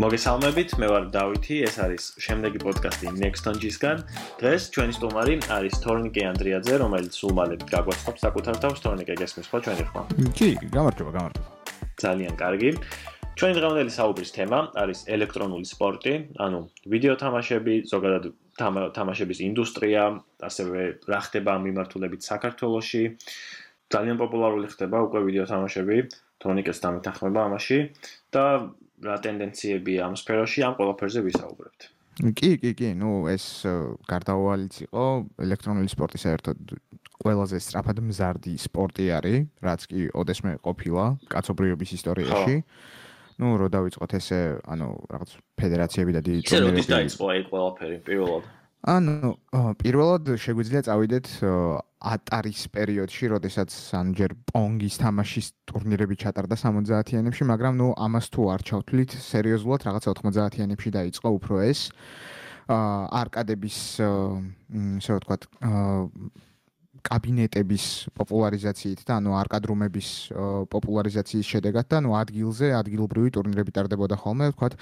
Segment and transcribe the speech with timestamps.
[0.00, 3.98] მოგესალმებით, მე ვარ დავითი, ეს არის შემდეგი პოდკასტი Nextonjis-გან.
[4.40, 9.58] დღეს ჩვენი სტუმარი არის თორნიკე ანდრიაძე, რომელიც სულ მალე გაგვაცხობს საკუთარ თავს, თორნიკე გესმის ხო
[9.60, 10.02] ჩვენი ხმა?
[10.40, 11.48] კი, გამარჯობა, გამარჯობა.
[12.00, 12.70] ძალიან კარგი.
[13.36, 16.14] ჩვენი დღევანდელი საუბრის თემა არის ელექტრონული სპორტი,
[16.48, 16.58] ანუ
[16.88, 18.24] ვიდეო თამაშები, ზოგადად
[18.96, 20.02] თამაშების ინდუსტრია,
[20.48, 20.80] ასევე
[21.12, 23.04] რა ხდება ამ მიმართულებით საქართველოში.
[23.92, 25.96] ძალიან პოპულარული ხდება უკვე ვიდეო თამაშები,
[26.40, 27.78] თორნიკეს დამეთანხმება ამაში
[28.32, 28.44] და
[29.05, 31.81] რა ტენდენციებია ამ სფეროში, ამ ყველაფერზე ვისაუბრებთ.
[32.15, 33.67] კი, კი, კი, ну ეს
[34.07, 35.05] გარდაუვალიც იყო
[35.43, 36.59] ელექტრონული სპორტი საერთოდ
[37.25, 42.55] ყველაზე სწრაფად მზარდი სპორტი არის, რაც კი ოდესმე ყოფილა კაცობრიობის ისტორიაში.
[43.35, 46.55] ну, რო დავიწყოთ ესე, ანუ რაღაც ფედერაციები და დიდი ტურნირები.
[46.55, 48.43] ეს როდის დაიწყო აი ყველაფერი პირველად?
[48.85, 49.33] ანუ
[49.81, 51.27] პირველად შეგვიძლია წავიდეთ
[52.00, 59.10] ატარის პერიოდში, როდესაც ანჯერ პონგის თამაშის ტურნირები ჩატარდა 70-იანებში, მაგრამ ნუ ამას თუ არ ჩავთვლით,
[59.20, 61.80] სერიოზულად რაღაცა 90-იანებში დაიწყო უფრო ეს
[62.70, 65.42] არკადების ესე ვთქვათ
[67.06, 67.84] კაბინეტების
[68.16, 70.08] პოპულარიზაციით და ანუ არკადრუმების
[70.70, 74.74] პოპულარიზაციის შედეგად და ანუ ადგილზე ადგილობრივი ტურნირები ტარდებოდა ხოლმე, ვთქვათ,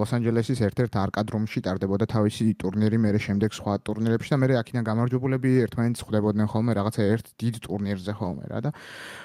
[0.00, 6.04] ლოს-ანჯელესის ერთ-ერთ არკადრუმში ტარდებოდა თავისი ტურნირი, მერე შემდეგ სხვა ტურნირებში და მერე აქედან გამარჯვებულები ერთმანეთს
[6.04, 8.70] ხვდებოდნენ ხოლმე რაღაცა ერთ დიდ ტურნირზე ხოლმე რა და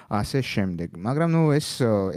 [0.09, 0.97] ასე შემდეგ.
[0.99, 1.67] მაგრამ ნუ ეს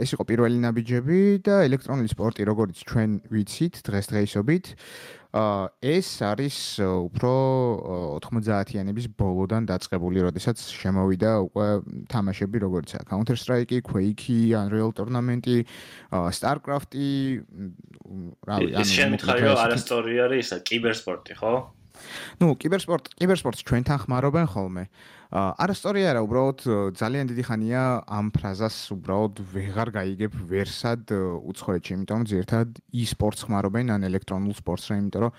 [0.03, 4.65] ეს იყო პირველი ნაბიჯები და ელექტრონული სპორტი, როგორც ჩვენ ვიცით დღესდღეობით,
[5.33, 7.33] ეს არის უფრო
[8.21, 11.67] 90-იანების ბოლოდან დაწყებული, როდესაც შემოვიდა უკვე
[12.13, 15.49] თამაშები, როგორიცაა Counter Strike, Quake, Unreal Tournament,
[16.11, 16.93] StarCraft,
[18.45, 21.53] რა ვიცი, ანუ შემითხარი რომ არასწორი არის ისა, კიბერსპორტი, ხო?
[22.41, 24.85] ну, კიბერსპორტ, კიბერსპორტს ჩვენთან ხმარობენ ხოლმე.
[24.85, 26.59] აა არასტორია არა უბრალოდ
[26.99, 31.09] ძალიან დიდი ხანია ამ ფრაზას უბრალოდ ვეღარ გაიგებ ვერსად
[31.49, 35.33] უცხოეთში იმიტომ რომ ზერთად e-sports ხმარობენ ან ელექტრონულ სპორტს რა იმიტომ რომ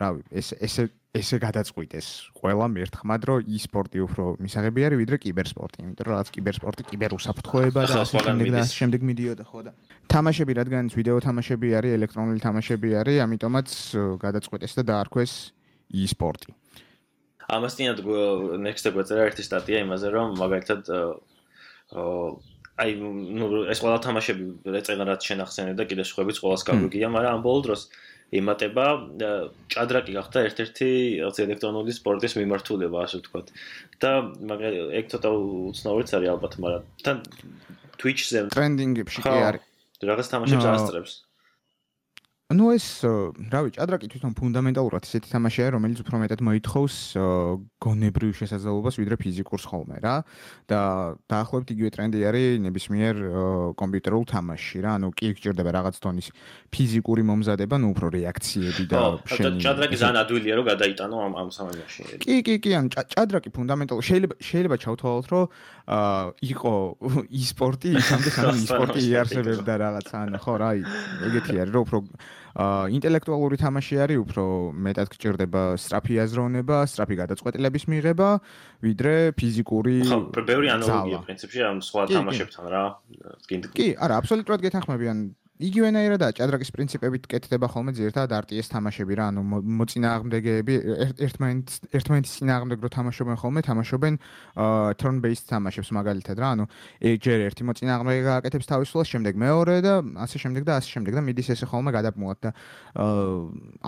[0.00, 0.84] რა ეს ესე
[1.14, 2.06] ესე გადაწყვიტეს
[2.36, 8.00] ყველა მერთხმად რომ e-sporti უფრო მისაღები არის ვიდრე კიბერსპორტი იმიტომ რომ რაც კიბერსპორტი კიბერუსაფრთხოება და
[8.04, 9.72] ასე შემდეგ და ასე შემდეგ მიდიოდა ხო და
[10.12, 13.68] თამაშები რადგან ვიდეო თამაშები არის ელექტრონული თამაშები არის ამიტომაც
[14.26, 15.32] გადაწყვიტეს და დაარქვეს
[16.02, 16.52] e-sporti
[17.52, 20.82] ამასთანავე next ეგვეწერა ერთი სტატია იმაზე რომ მაგალითად
[22.74, 24.44] აი ნუ ეს ყველა თამაშები
[24.74, 27.82] რეწენა რაც შენახსენე და კიდე სხვაებიც ყოველს გაგვიგია მაგრამ ამ ბოლო დროს
[28.34, 28.86] იმატება
[29.70, 30.88] ჭადრაკი გახდა ერთ-ერთი
[31.22, 33.46] რაღაც ელექტრონული სპორტის მიმართულება ასე ვთქვათ.
[34.02, 34.10] და
[34.50, 35.30] მაგალითად ეგ ცოტა
[35.70, 37.16] უცნაურიც არის ალბათ მაგრამ თან
[38.00, 39.62] Twitch-ზე ტრენდინგებში კი არის.
[40.02, 41.12] რაღაც თამაშებს ასწრებს
[42.53, 46.95] ну ეს რავი ჭადრაკი თვითონ ფუნდამენტალურად ისეთი თამაშია რომელიც უფრო მეტად მოითხოვს
[47.77, 50.15] გონებრივ შესაძლებლობას ვიდრე ფიზიკურს ხოლმე რა
[50.65, 50.79] და
[51.29, 53.15] დაახლოებით იგივე ტრენდი არის ნებისმიერ
[53.77, 56.27] კომპიუტერულ თამაშში რა ანუ კი გჭირდება რაღაც დონის
[56.73, 58.97] ფიზიკური მომზადება ну უფრო რეაქციები და
[59.29, 64.09] შენი ჭადრაკი ძალიან ადვილია რომ გადაიტანო ამ ამ სამეცნიერში კი კი კი ან ჭადრაკი ფუნდამენტალურად
[64.09, 65.45] შეიძლება შეიძლება ჩავთვალოთ რომ
[66.49, 66.73] იყო
[67.29, 70.69] e-sport-ი ისამდე სანამ e-sport-ი იარსებებდა რაღაცა ან ხო რა
[71.29, 74.44] ეგეთი არის რომ უფრო აა ინტელექტუალური თამაში არის უფრო
[74.86, 78.28] მეტად გჭირდება სტრაფი აზროვნება, სტრაფი გადაწყვეტილების მიღება,
[78.86, 82.84] ვიდრე ფიზიკური ხო, ბევრი ანალოგია პრინციპში ამ სხვა თამაშებთან რა.
[83.74, 85.18] კი, არა, აბსოლუტურად გეთანხმებიან
[85.62, 90.74] იგივენაირადაა ჭადრაკის პრინციპებით კეთდება ხოლმე ძირთად RTS თამაშები რა, ანუ მოწინააღმდეგეები
[91.22, 94.18] ერთმანეთს ერთმანეთის წინააღმდეგ რო თამაშობენ ხოლმე, თამაშობენ
[94.98, 96.66] turn based თამაშებს მაგალითად რა, ანუ
[97.22, 99.94] ჯერ ერთი მოწინააღმდეგე გააკეთებს თავის სულას, შემდეგ მეორე და
[100.26, 102.50] ასე შემდეგ და ასე შემდეგ და მიდის ესე ხოლმე გადაბმულად და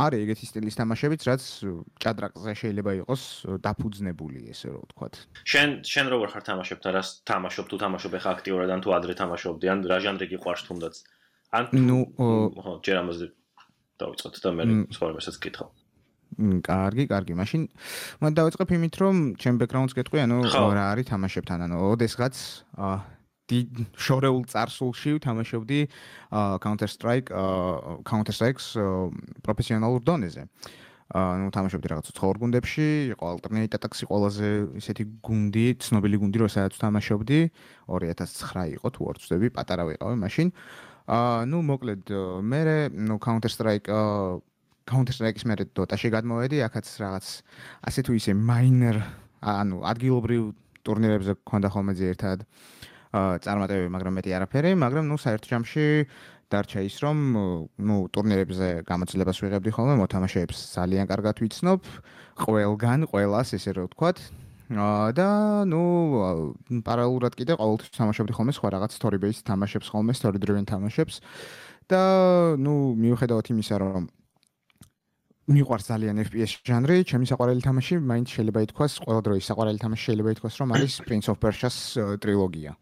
[0.06, 1.43] არის ეგეთი სტილის თამაშებიც, რაც
[1.98, 3.22] ჭადრაკზე შეიძლება იყოს
[3.59, 5.15] დაფუძნებული, ესე რომ ვთქვათ.
[5.50, 9.66] შენ შენ როგორ ხარ თამაშებთან, რას თამაშობ თუ თამაშობ ახლა აქტიურად ან თუ ადრე თამაშობდი
[9.66, 10.94] ან რა ჟანრი გიყვარს თუნდაც?
[11.56, 13.27] ან ნუ ხო ჯერ ამაზე
[14.00, 15.69] დავიწყოთ და მე სხვა რასაც გითხავ.
[16.37, 17.33] კარგი, კარგი.
[17.39, 17.62] მაშინ
[18.21, 22.34] მე დავიწყებ იმით, რომ ჩემ ბექგრაუნდს გეტყვი, ანუ რა არის თამაშებთან, ანუ ოდესღაც
[23.47, 25.81] შორეულ წარსულში თამაშობდი
[26.60, 27.31] Counter Strike
[28.04, 28.75] Counter Strike-ს
[29.47, 30.51] პროფესიონალურ დონეზე.
[31.15, 34.48] ანუ თამაშობდი რაღაც უცხოურ გუნდებში, იყო ალტერნატივ ატაქსი ყველაზე
[34.83, 37.39] ისეთი გუნდი, ცნობილი გუნდი, რომ სადაც თამაშობდი
[37.86, 40.51] 2009 იყო თუ არ ვცდები, პატარა ვიყავი მაშინ.
[40.51, 42.11] აა ნუ მოკლედ
[42.43, 42.61] მე
[42.91, 44.41] ნუ Counter Strike აა
[44.87, 47.27] Counter Strike-ის მე Dota-ში გადმოვედი, ახაც რაღაც
[47.91, 49.03] ასე თუ ისე minor
[49.43, 50.43] ანუ ადგილობრივ
[50.87, 52.47] ტურნირებზე გქონდა ხოლმე ერთად
[53.43, 55.87] წარმატებები, მაგრამ მეტი არაფერი, მაგრამ ნუ საერთო ჯამში
[56.51, 57.19] დარჩა ის რომ
[57.83, 61.81] ნუ ტურნირებზე გამოძლებას ვიღებდი ხოლმე, მოთამაშეებს ძალიან კარგად ვიცნობ,
[62.47, 64.23] ყველგან, ყველას ესე რომ ვთქვათ,
[64.66, 65.28] და
[65.71, 65.83] ნუ
[66.83, 71.22] პარალელურად კიდე ყოველთვის თამაშობდი ხოლმე სხვა რაღაც story based თამაშებს ხოლმე story driven თამაშებს
[71.86, 72.03] და
[72.59, 74.10] ნუ მიუხედავად იმისა, რომ
[75.47, 80.30] მიყვარს ძალიან FPS ჟანრი, ჩემი საყვარელი თამაში მაინც შეიძლება ითქვას, ყველა დროის საყვარელი თამაში შეიძლება
[80.34, 82.74] ითქვას, რომ არის Prince of Persia-ს ტრილოგია.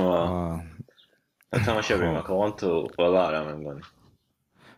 [0.00, 2.64] აა თამაშები მაქვს,
[2.96, 3.82] ყველა არა მე მგონი.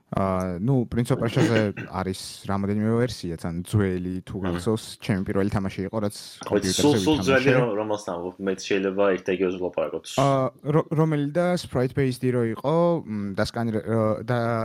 [0.08, 6.16] აა ნუ Persia-ზე არის რამოდენიმე ვერსია, თან ძველი თუ გახსოვს, ჩემი პირველი თამაში იყო, რაც
[6.49, 7.05] კომპიუტერზე ვითამაშე.
[7.05, 10.05] სულ ძველი რომელსთან მე შეიძლება ერთად ვზლაპარაკოთ.
[10.16, 12.76] აა რომელი და sprite based რო იყო,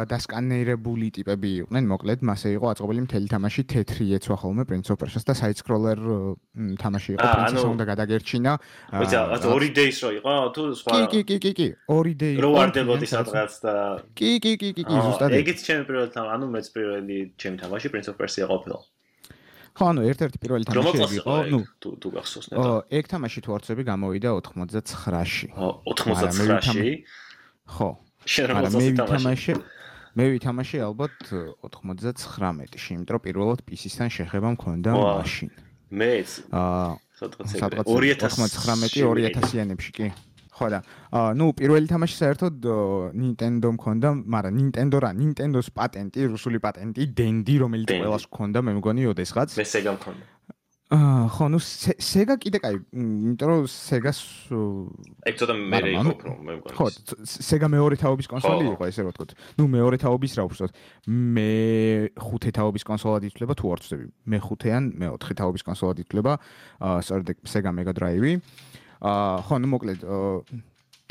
[0.07, 5.59] დასკანერებული ტიპები იყვნენ, მოკლედ, მასე იყო აწყობილი მთელი თამაში თეთრი ეცვა ხოლმე Persia-ს და side
[5.59, 5.99] scroller
[6.79, 8.51] თამაში იყო, პრინცესა უნდა გადაგერჩინა.
[8.95, 12.39] აა ორი days რო იყო, თუ სხვა კი კი კი კი კი, ორი days.
[12.39, 13.73] რო ვარდებოდი სადღაც და
[14.15, 17.87] კი კი კი კი კი, ზუსტად ეგეც ჩემი პირველი თამაში, ანუ მეც პირველი ჩემი თამაში
[17.93, 18.79] Prince of Persia ყოფილა.
[19.73, 22.61] ხო, ანუ ერთ-ერთი პირველი თამაში იყო, ნუ თუ თუ გახსოვს ნეტა.
[22.61, 25.47] ო, ეგ თამაში თუ არცები გამოვიდა 99-ში.
[25.57, 27.09] ო, 99-ში?
[27.73, 27.89] ხო.
[28.21, 28.69] შენ რა
[29.09, 29.57] თამაში?
[30.13, 31.17] მე ვითამაში ალბათ
[31.73, 35.49] 99-ში, იმიტომ რომ პირველად PC-სთან შეხება მქონდა მაშინ.
[35.89, 36.29] მეც.
[36.53, 37.49] აა, სადღაც
[37.89, 40.13] 2019-2000-იანებში კი.
[40.53, 40.79] ხო და
[41.33, 42.67] ნუ პირველი თამაში საერთოდ
[43.17, 49.09] Nintendo მქონდა, მაგრამ Nintendo რა, Nintendo-ს პატენტი, რუსული პატენტი, Dendy, რომელიც ყველას მქონდა, მე მგონი
[49.13, 49.57] ოდესღაც.
[49.57, 50.29] მე Sega მქონდა.
[50.93, 51.59] აა ხო, ნუ
[51.97, 54.19] Sega კიდე კაი, იმიტომ რომ Sega-ს
[55.25, 56.75] ეგ ცოტა მე იყო უფრო, მე მგონი.
[56.77, 56.85] ხო,
[57.25, 59.31] Sega მეორე თაობის კონსოლი იყო, ესე რომ ვთქვათ.
[59.57, 60.71] ნუ მეორე თაობის რა უბრალოდ.
[61.09, 61.49] მე
[62.13, 64.05] ხუთე თაობის კონსოლად ითვლება თუ არ ვწდები.
[64.29, 66.33] მე ხუთე ან მე ოთხე თაობის კონსოლად ითვლება.
[66.77, 68.37] აა სწორედ Sega Mega Drive-ი.
[68.37, 70.07] აა ხო ნუ მოკლედ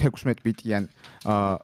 [0.00, 0.89] 16 ბიტიან
[1.29, 1.61] აა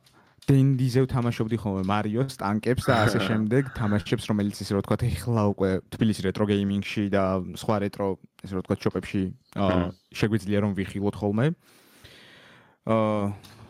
[0.49, 5.71] დენდიზე ვთამაშობდი ხოლმე მარიოს, ტანკებს და ასე შემდეგ თამაშებს, რომელიც ისე რომ ვთქვათ, ეხლა უკვე
[5.93, 7.25] თბილისის რეტრო გეიმინგში და
[7.61, 8.07] სხვა რეტრო
[8.45, 9.23] ესე რომ ვთქვათ შოპებში
[9.61, 9.83] აა
[10.21, 11.47] შეგვიძლია რომ ვიხილოთ ხოლმე.
[12.89, 13.25] აა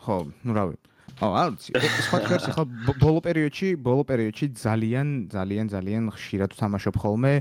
[0.07, 0.17] ხო,
[0.47, 0.75] ნუ რავი.
[1.19, 1.59] აა არც
[2.07, 2.63] სხვა ფერს ახლა
[2.95, 7.33] ბოლო პერიოდში, ბოლო პერიოდში ძალიან ძალიან ძალიან ხშირად ვთამაშობ ხოლმე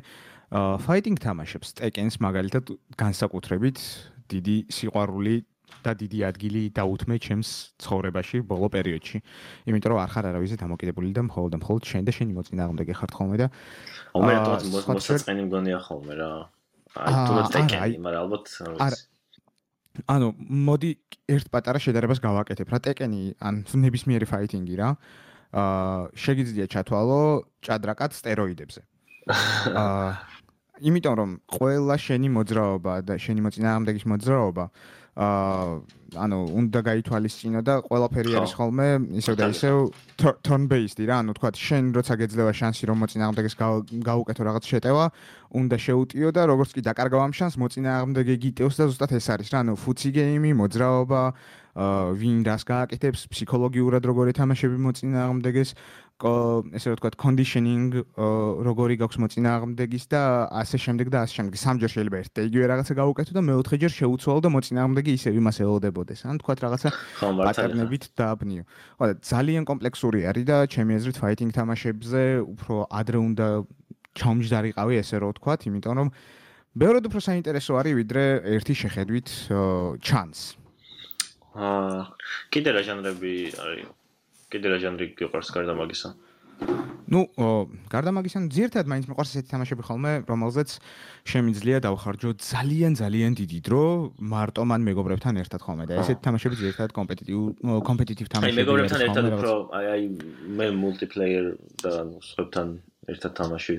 [0.50, 3.78] აა ფაიტინგ თამაშებს, ტეკენს მაგალითად განსაკუთრებით
[4.32, 5.36] დიდი სიყვარული
[5.84, 7.48] და დიდი ადგილი დაუთმე ჩემს
[7.82, 9.18] ცხოვრებაში ბოლო პერიოდში.
[9.68, 13.10] იმიტომ რომ არ ხარ არავის დამოკიდებული და მხოლოდ და მხოლოდ შენ და შენი მოწინააღმდეგე ხარ
[13.14, 13.46] ხოლმე და
[14.16, 16.30] ომე რატომ მოსაწყენი მგონია ხოლმე რა.
[16.98, 18.46] აი თუ ტეკენი, მაგრამ ალბათ
[20.06, 20.90] ანუ მოდი
[21.34, 24.90] ერთ პატარა შედარებას გავაკეთებ რა ტეკენი ან ნებისმიერი ფაითინგი რა.
[25.48, 27.20] აა შეგიძლია ჩათვალო
[27.64, 28.80] ჭადრაკად სტეროიდებზე.
[29.82, 30.37] აა
[30.80, 34.64] იმიტომ რომ ყველა შენი მოძრაობა და შენი მოწინააღმდეგის მოძრაობა
[35.18, 38.86] აა ანუ უნდა გაითვალისწინო და ყველაფერი არის ხოლმე
[39.18, 39.76] ისევ და ისევ
[40.46, 41.18] turn based რა.
[41.20, 43.54] ანუ თქვა შენ როცა გეძლევა შანსი რომ მოწინააღმდეგეს
[44.08, 45.04] გაუკეთო რაღაც შეტევა
[45.58, 49.58] უნდა შეუტიო და როგორც კი დაკარგავ ამ შანს მოწინააღმდეგე გიტევს და ზუსტად ეს არის რა.
[49.66, 55.70] ანუ ფუცი გეიმი მოძრაობა აა ვინ დას გააკეთებს ფსიქოლოგიურად როგორი თამაშები მოწინააღმდეგეს
[56.74, 57.94] ესე ვთქვათ conditioning
[58.66, 61.54] როგორი გაქვს მოწინააღმდეგის და ასე შემდეგ და ასე შემდეგ.
[61.54, 66.20] სამჯერ შეიძლება ერთ და იგივე რაღაცა გაუკეთო და მეოთხეჯერ შეუცვალო და მოწინააღმდეგე ისევ იმას ელოდებოდეს.
[66.26, 66.88] ან თქვათ რაღაცა
[67.22, 68.62] პატერნებით დააბნიო.
[68.98, 72.22] ხო და ძალიან კომპლექსური არის და ჩემი აზრით fighting თამაშებზე
[72.58, 73.46] უფრო ადრე უნდა
[74.18, 76.08] ჩამჯდარიყავი ესე რომ ვთქვათ, იმიტომ რომ
[76.74, 78.24] ბევრად უფრო საინტერესო არის ვიდრე
[78.58, 79.28] ერთი შეხედვით
[80.02, 80.58] ჩანს.
[81.54, 82.02] აა
[82.52, 83.88] კიდე რა ჟანრები არის
[84.52, 86.10] კიდე რა ჟანრი გიყვარს გარდა მაგისა?
[87.08, 87.20] ну,
[87.88, 90.74] გარდა მაგისა, ძირთად მაინც მეყვარს ესეთი თამაშები ხოლმე, რომელზეც
[91.30, 93.82] შემიძლია დავხარჯო ძალიან ძალიან დიდი დრო
[94.18, 97.38] მარტო მან მეგობრებთან ერთად ხოლმე და ესეთი თამაშები ძირთად კომპეტიტივ
[97.88, 98.52] კომპეტიტივ თამაშები.
[98.52, 100.02] აი მეგობრებთან ერთად უფრო აი აი
[100.58, 101.46] მე მულტიპლეიერ
[101.84, 101.92] და
[102.28, 102.66] სხვებთან
[103.08, 103.74] ერთად თამაში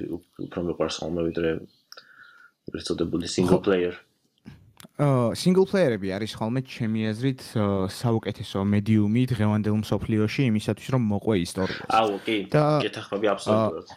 [0.48, 1.50] უფრო მეყვარს ხოლმე ვიდრე
[2.74, 3.94] რესტოდებული single player.
[5.00, 7.41] Single player-ები არის ხოლმე ჩემი აზრით
[7.88, 11.88] საუკეთესო მედიუმი დღევანდელ მსოფლიოში იმისათვის რომ მოყვე ისტორიას.
[11.88, 13.88] აუ კი, გეთახმები აბსოლუტურად.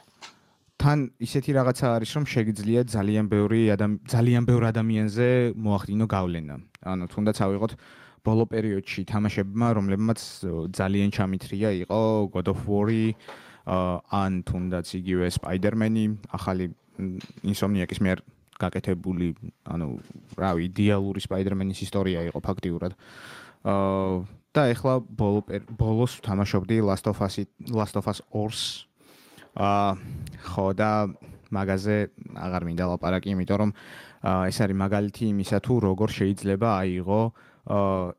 [0.79, 5.29] თან ისეთი რაღაცა არის რომ შეიძლება ძალიან ბევრი ადამი ძალიან ბევრ ადამიანზე
[5.59, 6.55] მოახდინო გავლენა.
[6.87, 7.73] ანუ თუნდაც ავიღოთ
[8.23, 10.21] ბოლო პერიოდში თამაშებმა რომლებმაც
[10.71, 13.15] ძალიან ჩამithრია იყო God of War-ი
[13.67, 16.71] ან თუნდაც იგივე Spider-Man-ი, ახალი
[17.43, 18.19] Insomniac-ის მიერ
[18.63, 19.33] გაკეთებული,
[19.67, 19.89] ანუ
[20.39, 22.95] რავი, იდეალური სპაიდერმენის ისტორია იყო ფაქტიურად.
[23.67, 25.41] აა და ეხლა ბოლო
[25.81, 27.41] ბოლოს თამაშობდი Last of Us
[27.73, 28.87] Last of Us 2-ს.
[29.57, 29.97] აა
[30.53, 30.91] ხო და
[31.53, 31.97] მაგაზე
[32.37, 33.71] აღარ მინდა ლაპარაკი, იმიტომ რომ
[34.25, 37.21] აა ეს არის მაგალითი იმისა თუ როგორ შეიძლება აიღო
[37.69, 38.13] აა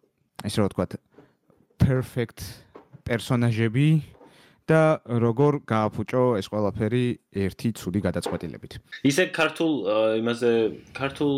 [0.48, 0.92] ესე რომ ვთქვათ
[1.82, 2.40] perfect
[3.08, 3.88] პერსონაჟები
[4.70, 7.06] და როგორ გააფუჭო ეს ყველაფერი
[7.36, 8.72] ერთი ცუდი გადაწყვეტილებით.
[9.04, 9.72] ისე ქართულ
[10.24, 10.52] იმაზე
[10.96, 11.34] ქართულ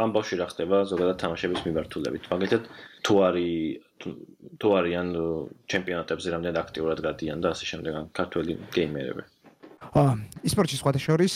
[0.00, 2.22] ამბავში რა ხდება ზოგადად თამაშების მიმართულებით.
[2.32, 2.62] მაგალითად
[3.04, 3.52] თუ არის
[4.58, 5.08] თუ არიან
[5.68, 9.22] ჩემპიონატებზე რამდენად აქტიურად გადიან და ასე შემდეგ ქართველი გეიმერები.
[10.48, 11.34] ისპორტის სხვათა შორის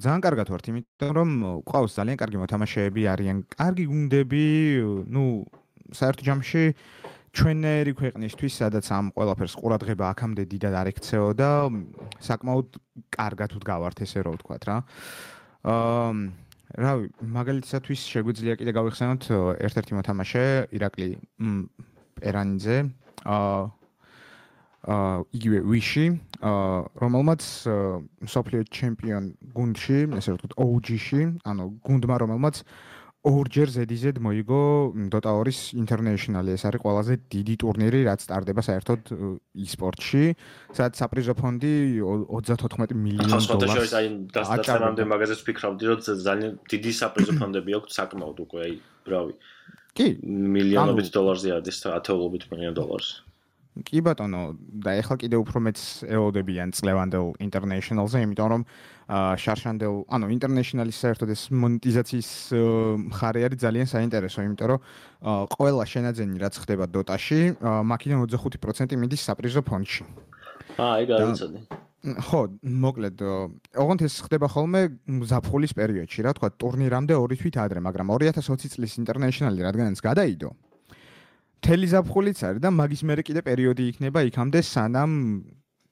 [0.00, 1.30] ძალიან კარგად ვართ, იმიტომ რომ
[1.68, 4.44] ყავს ძალიან კარგი მოთამაშეები არიან, კარგი გუნდები,
[5.12, 5.44] ну,
[5.92, 6.64] საერთო ჯამში
[7.30, 11.50] ჩვენერი ქვეყნისთვის, სადაც ამ ყველაფერს ყურადღება აქამდე დიდად არ ექცეოდა,
[12.26, 12.78] საკმაოდ
[13.14, 14.76] კარგად ვდგავართ ესე რომ ვთქვა რა.
[15.70, 16.10] აა
[16.80, 19.22] რავი, მაგალითისათვის შეგვიძლია კიდე გავიხსენოთ
[19.66, 20.44] ერთ-ერთი მოთამაშე,
[20.74, 21.08] ირაკლი
[22.18, 22.78] პერანიძე.
[23.26, 23.62] აა
[24.90, 26.06] აა იგივე ვიში,
[26.40, 27.42] აა რომელმაც
[28.26, 32.64] სოფლიო ჩემპიონ გუნდში, ესე ვთქვათ, OG-ში, ანუ გუნდმა რომელმაც
[33.20, 34.60] ორჯერ ZZ მოიგო
[35.12, 36.56] Dota 2-ის International-ი.
[36.56, 39.00] ეს არის ყველაზე დიდი ტურნირი, რაც სტარდება საერთოდ
[39.60, 40.24] e-sport-ში,
[40.72, 43.92] სადაც საპრიზო ფონდი 34 მილიონი დოლარს.
[43.92, 48.74] აი, დასწრამდე მაგაზეც ვფიქრავდი, რომ ძალიან დიდი საპრიზო ფონდები აქვს საკმაოდ უკვე, აი,
[49.04, 49.34] ბრავი.
[49.92, 53.08] კი, მილიონობით დოლარზე არის, ათეულობით მილიონ დოლარს.
[53.86, 55.78] კი ბატონო, და ეხლა კიდე უფრო მეც
[56.10, 58.62] ელოდებიან წლევანდელ International-ზე, იმიტომ რომ
[59.10, 62.30] შარშანდელ, ანუ International-ის საერთოდ ეს მონეტიზაციის
[63.10, 64.80] მხარე არის ძალიან საინტერესო, იმიტომ რომ
[65.54, 70.02] ყველა შენაძენი რაც ხდება Dota-ში, მაქინე 25% მიდის საპრიზო ფონდში.
[70.78, 71.58] აა, ეგ არიცოდი.
[72.00, 73.20] ხო, მოკლედ,
[73.76, 74.80] ოღონდ ეს ხდება ხოლმე
[75.30, 80.48] ზაფხულის პერიოდში, რა თქვა, ტურნირამდე ორი თვით ადრე, მაგრამ 2020 წლის International-ი რადგანაც გადაიდო,
[81.60, 85.12] მთელი ზაფხულიც არის და მაგის მერე კიდე პერიოდი იქნება იქამდე სანამ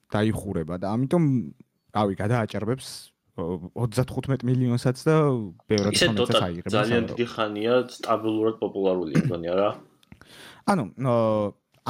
[0.09, 1.23] დაიხურება და ამიტომ
[1.93, 2.89] რავი გადააჭერბებს
[3.39, 5.15] 35 მილიონსაც და
[5.69, 9.69] ბევრად ხომეცაც აიღებს ძალიან დიდი ხანია სტაბილურად პოპულარული მგონია რა
[10.73, 10.85] ანუ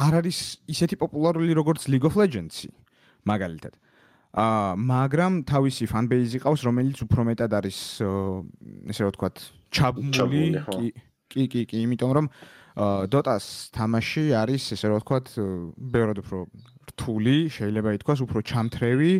[0.00, 0.38] არ არის
[0.70, 2.70] ისეთი პოპულარული როგორც League of Legends-ი
[3.28, 3.74] მაგალითად.
[4.30, 7.78] აა მაგრამ თავისი ფანბეიზი ყავს რომელიც უფრო მეტად არის
[8.86, 9.36] ესე რა ვთქვათ
[9.74, 10.86] ჩაბმული კი
[11.26, 12.26] კი კი კი იმიტომ რომ
[13.12, 15.26] Dota-ს თამაში არის ესე რა ვთქვათ,
[15.92, 16.38] ბევრად უფრო
[16.90, 19.14] რთული, შეიძლება ითქვას, უფრო ჩამთრევი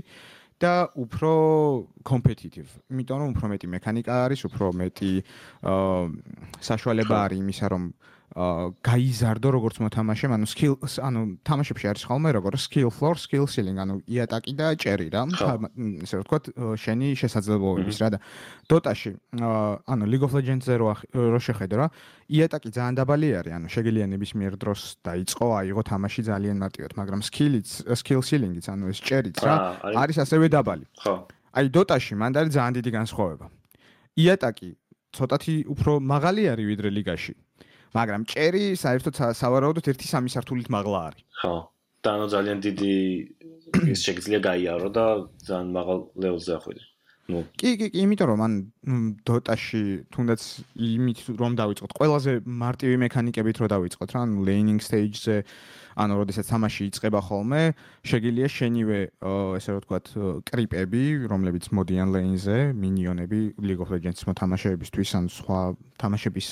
[0.60, 1.32] და უფრო
[2.04, 2.68] competitive.
[2.92, 5.12] იმიტომ რომ უფრო მეტი მექანიკა არის, უფრო მეტი
[5.64, 6.00] აა
[6.60, 7.82] საშუალება არის იმისა, რომ
[8.30, 14.06] გაიზარდო როგორც მოთამაშე, ანუ skills, ანუ თამაშებში არის ხოლმე როგორც skill floor, skill ceiling, ანუ
[14.06, 15.26] იატაკი და ჭერი რა.
[16.06, 16.44] ესე რომ ვთქვათ,
[16.78, 18.18] შენი შესაძლებლობების რა და
[18.70, 21.86] Dota-ში, ანუ League of Legends-ზე რო რო შეხედო რა,
[22.30, 27.68] იატაკი ძალიან დაბალი არის, ანუ შეგიძლიანების მიერ დროს დაიწყო, აიღო თამაში ძალიან მარტივად, მაგრამ skill-იც,
[27.98, 29.54] skill ceiling-იც, ანუ ეს ჭერიც რა,
[29.90, 30.86] არის ასევე დაბალი.
[31.02, 31.26] ხო.
[31.50, 33.46] აი Dota-ში მანდ არის ძალიან დიდი განსხვავება.
[34.14, 34.70] იატაკი
[35.10, 37.34] ცოტათი უფრო მაღალი არის ვიდრე ლიგაში.
[37.96, 41.24] მაგრამ ჭერი საერთოდ სავარაუდოდ 1-3 სართულით მაღლა არის.
[41.42, 41.54] ხო.
[42.00, 42.94] და ანუ ძალიან დიდი
[43.92, 45.06] ის შეიძლება გაიარო და
[45.44, 46.82] ძალიან მაღალ ლეველზე ახვიდე.
[47.30, 48.52] ნუ კი კი კი, იმიტომ რომ ან
[49.28, 50.40] დოტაში თუნდაც
[50.74, 55.36] იმით რომ დავიწყოთ, ყველაზე მარტივი მექანიკებით რომ დავიწყოთ რა, ანუ ლეინინგ სტეიჯზე
[56.00, 57.62] ანუ როდესაც თამაში იწყება ხოლმე,
[58.08, 58.98] შეგიძლია შენივე
[59.60, 60.06] ესე რომ ვთქვათ,
[60.48, 65.60] კრიპები, რომლებიც მოდიან ლეინზე, მინიონები League of Legends მოთამაშეებისთვის ან სხვა
[66.00, 66.48] თამაშების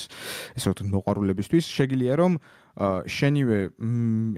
[0.53, 2.37] ესე რომ ვთქვათ, მოყვარულებისთვის, შეგიძლია რომ
[3.09, 3.59] შენივე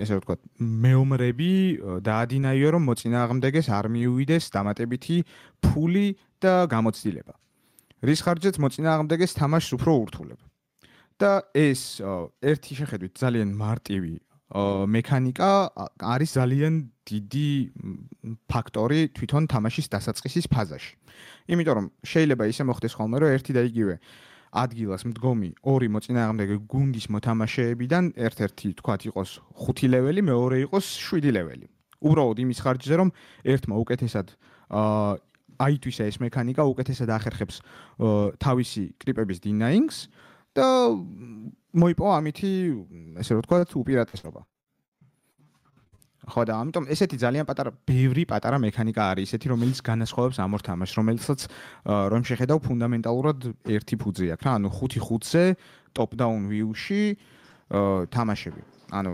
[0.01, 0.41] ესე რომ ვთქვათ,
[0.87, 1.51] მეომრები
[2.07, 5.17] დაადინაიო რომ მოწინააღმდეგეს არ მიუვიდეს დამატებითი
[5.59, 6.07] ფული
[6.39, 7.33] და გამოცდილება.
[8.01, 10.39] რის ხარჯზეც მოწინააღმდეგეს თამაშს უფრო ურთულებ.
[11.21, 12.01] და ეს
[12.41, 14.15] ერთი შეხედვით ძალიან მარტივი
[14.51, 15.49] მექანიკა
[16.03, 16.73] არის ძალიან
[17.07, 17.49] დიდი
[18.51, 20.93] ფაქტორი თვითონ თამაშის დასაწყისის ფაზაში.
[21.51, 23.95] იმიტომ რომ შეიძლება ისე მოხდეს ხოლმე, რომ ერთი და იგივე
[24.51, 31.67] ადგილას მდგომი ორი მოწინააღმდეგე გუნდის მოთამაშეებიდან ერთ-ერთი თქვათ იყოს 5 ლეველი, მეორე იყოს 7 ლეველი.
[32.01, 33.09] უბრალოდ იმის ხარჯზე რომ
[33.45, 34.27] ერთმა უკეთესად
[34.73, 35.11] აა
[35.61, 37.61] აითვისა ეს მექანიკა უკეთესად ახერხებს
[38.41, 39.97] თავისი კრიპების დინაინგს
[40.57, 40.67] და
[41.71, 42.51] მოიპოვა ამითი
[43.21, 44.41] ესე რომ ვთქვა უპირატესობა.
[46.21, 50.61] ხო და ამიტომ ესეთი ძალიან პატარა ბევრი პატარა მექანიკა არის ესეთი რომელიც განასხვავებს ამ ორ
[50.61, 51.39] თამაშს რომელსაც
[52.13, 55.43] რომ შეხედავ ფუნდამენტალურად ერთი ფუძე აქვს რა ანუ 5-5-ზე
[55.97, 57.01] top down view-ში
[58.13, 58.61] თამაშები
[59.01, 59.11] ანუ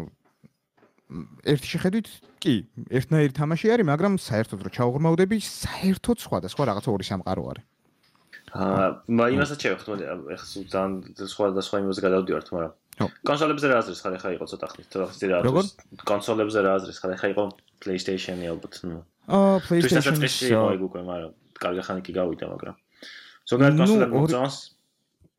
[1.47, 2.07] ერთი შეხედვით
[2.43, 2.55] კი
[2.91, 7.63] ერთნაირი თამაში არის მაგრამ საერთოდ რო ჩაუღრმავდები საერთოდ სხვა და სხვა რაღაცა ორი სამყარო არის
[8.55, 10.03] აა იმასაც შევხვდით, მოდი
[10.35, 10.91] ეხლა ძალიან
[11.27, 12.73] სხვა და სხვა იმას გადავდივართ, მაგრამ
[13.27, 15.69] კონსოლებზე რა აზრის ხარ ეხლა იყო ცოტა ხნით, ცოტა ხნით რა აზრის?
[16.07, 17.43] კონსოლებზე რა აზრის ხარ ეხლა იყო
[17.83, 18.99] PlayStation-ი ალბათ, ნუ.
[19.27, 22.75] აა PlayStation-ი იყო უკვე, მაგრამ კარგი ხანი კი გავიდა, მაგრამ
[23.51, 24.55] ზოგადად კონსოლები მოწონს?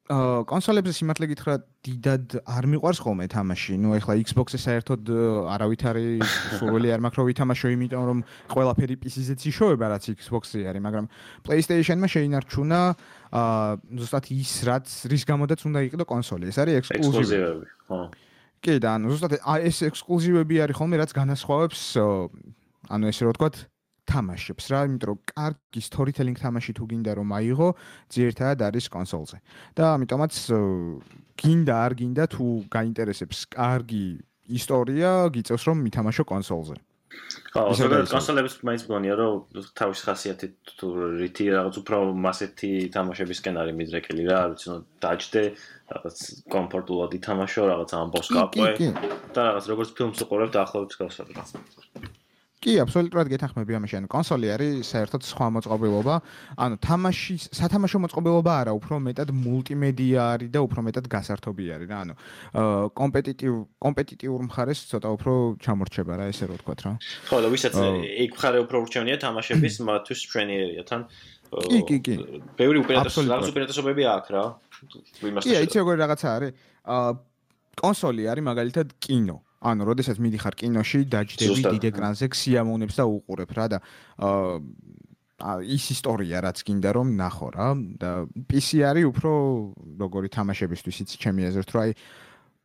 [0.08, 3.76] კონსოლებზე სიმართლე გითხრა, დიდად არ მიყვარს ხოლმე თამაში.
[3.76, 5.02] ნუ ეხლა Xbox-ზე საერთოდ
[5.52, 10.82] არავით არის სურვილი არ მაქვს რომ ვითამაშო, იმიტომ რომ ყველაფერი PC-ზეც იშოვება, რაც Xbox-ზე არის,
[10.88, 11.04] მაგრამ
[11.44, 12.80] PlayStation-მა შეინარჩუნა
[13.36, 13.68] აა
[14.00, 16.44] ზუსტად ის, რაც რის გამოდაც უნდა იყიდო კონსოლი.
[16.48, 17.66] ეს არის ექსკლუზივები.
[17.84, 18.00] ხო.
[18.64, 21.80] კი, და ანუ ზუსტად ეს ექსკლუზივები არის ხოლმე, რაც განასხვავებს
[22.88, 23.56] ანუ ესე რომ ვთქვათ
[24.08, 27.68] თამაშებს რა, იმიტომ რომ კარგი storytelling თამაში თუ გინდა რომ აიღო,
[28.08, 29.36] ძირთადად არის კონსოლზე.
[29.76, 30.32] და ამიტომაც
[31.38, 34.06] გინდა არ გინდა თუ გაინტერესებს კარგი
[34.48, 36.76] ისტორია, გიწევს რომ მითამაშო კონსოლზე.
[37.52, 39.32] ხო, ზოგადად კონსოლების მაინც მგონია რომ
[39.80, 40.86] თავის ხასიათით თუ
[41.20, 45.42] რითი რაღაც უფრო მასეთი თამაშებისკენ არის მიდრეკილი რა, არ ვიცი, დაჭდე
[45.94, 46.16] რაღაც
[46.52, 48.68] კომფორტულად ითამაშო, რაღაც ამბოს გაყვე
[49.34, 51.44] და რაღაც როგორც ფილმს უყურებ დაახლოებით გავსად რა.
[52.58, 53.96] კი, აბსოლუტურად გეთანხმები ამაში.
[54.00, 56.14] ანუ კონსოლი არის საერთოდ სხვა მოწყობილობა.
[56.64, 61.98] ანუ თამაში, სათამაშო მოწყობილობა არა, უფრო მეტად მულტიმედია არის და უფრო მეტად გასართობი არის რა.
[62.02, 62.14] ანუ
[62.98, 66.92] კომპეტიტივ კომპეტიტიურ მხარეს ცოტა უფრო ჩამორჩება რა, ესე რომ ვთქვათ რა.
[67.30, 71.00] ხო, და ვისაც ეგ მხარე უფრო ურჩევნია თამაშების, მათთვის ჩვენიერია თან.
[71.48, 72.14] კი, კი, კი.
[72.58, 74.44] ბევრი უპირატესობა, რაღაც უპირატესობები აქვს რა.
[75.46, 76.50] კი, იცი როგორ რაღაცა არის.
[76.84, 77.10] აა
[77.78, 79.38] კონსოლი არის მაგალითად კინო.
[79.58, 83.78] ანუ, როდესაც მიდიხარ კინოში, დაჯდები დიდ ეკრანზე, ქსიამოვნებს და უყურებ რა და
[84.22, 84.60] აა
[85.38, 87.68] ის ისტორია რაც გინდა რომ ნახო რა
[88.02, 88.10] და
[88.50, 89.30] PC არის უფრო
[90.02, 91.92] როგორი თამაშებისთვის იცი ჩემი აზრით რომ აი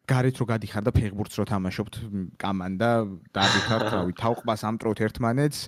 [0.09, 1.93] გარეთ რო გადიხარ და ფეხბურთს რო თამაშობთ
[2.41, 2.89] კამანდა
[3.29, 5.59] დაგიხართ რავი თავყბას ამტროთ ერთმანეთს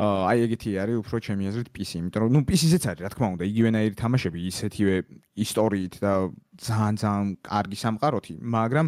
[0.00, 3.44] აი ეგეთი არის უფრო ჩემი აზრით PC იმიტომ რომ ნუ PC-ზეც არის რა თქმა უნდა
[3.52, 4.96] იგივენაირი თამაშები ისეთივე
[5.44, 6.12] ისტორიით და
[6.56, 8.86] ძალიან ძალიან კარგი სამყაროთი მაგრამ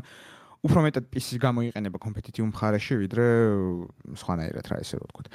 [0.67, 3.27] უფრო მეტად PC-ს გამოიყენება კომპეტიტიულ მხარეში ვიდრე
[4.19, 5.27] სხვანაირად რა ესე ვთქვათ.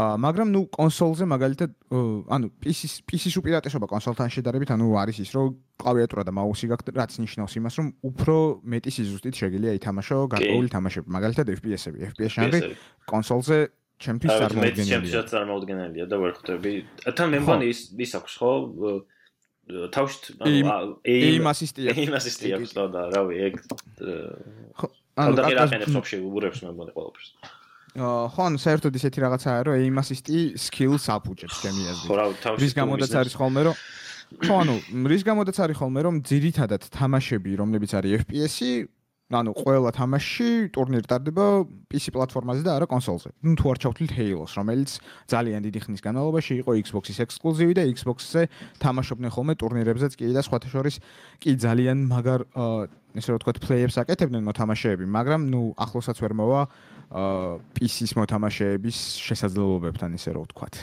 [0.00, 1.70] აა მაგრამ ნუ კონსოლზე მაგალითად
[2.32, 7.12] ანუ PC-ს PC-ს უპირატესობა კონსოლთან შედარებით ანუ არის ის რომ კლავიატურა და მაუსი გაქვს რაც
[7.20, 8.36] ნიშნავს იმას რომ უფრო
[8.72, 12.60] მეტი სიზუსტით შეგიძლია ითამაშო გარკვეული თამაშები მაგალითად FPS-ები FPS ჟანრი
[13.04, 13.56] კონსოლზე
[14.00, 14.90] ჩემთვის წარმოუდგენელია.
[14.96, 16.72] ჩემთვის წარმოუდგენელია და ვერ ხვდები.
[17.04, 18.52] თან მე მგონი ის ის აქვს ხო
[19.94, 21.94] თავშთ ანუ aim assist-ია.
[21.94, 23.54] aim assist-ია ხო და რავი ეგ
[25.20, 27.28] ანუ და რაღაცა ფოფში უბურებს მე მომდე ყველაფერს.
[27.98, 32.08] ხო ანუ საერთოდ ისეთი რაღაცაა რომ aim assist-ი skills აპუჭებს ჩემი აზრით.
[32.10, 33.76] ხო რავი თავში რის გამოდაც არის ხოლმე რომ
[34.46, 34.76] ხო ანუ
[35.10, 38.70] რის გამოდაც არის ხოლმე რომ ძირითადად თამაშები რომლებიც არის FPS-ი
[39.30, 41.44] ანუ ყველა თამაში ტურნირი ტარდება
[41.86, 43.30] PC პლატფორმაზე და არა კონსოლზე.
[43.46, 44.90] ნუ თუ არ ჩავთვლით Halo-ს, რომელიც
[45.30, 48.42] ძალიან დიდი ხნის განმავლობაში იყო Xbox-ის ექსკლუზივი და Xbox-ზე
[48.82, 50.96] თამაშობდნენ ხოლმე ტურნირებზეც კი და სხვათა შორის
[51.38, 52.40] კი ძალიან მაგარ
[53.14, 56.62] ესე რომ ვთქვათ play-ებს აკეთებდნენ მოთამაშეები, მაგრამ ნუ ახლოსაც ვერ მოვა
[57.78, 60.74] PC-ის მოთამაშეების შესაძლებლობებთან ესე რომ ვთქვათ.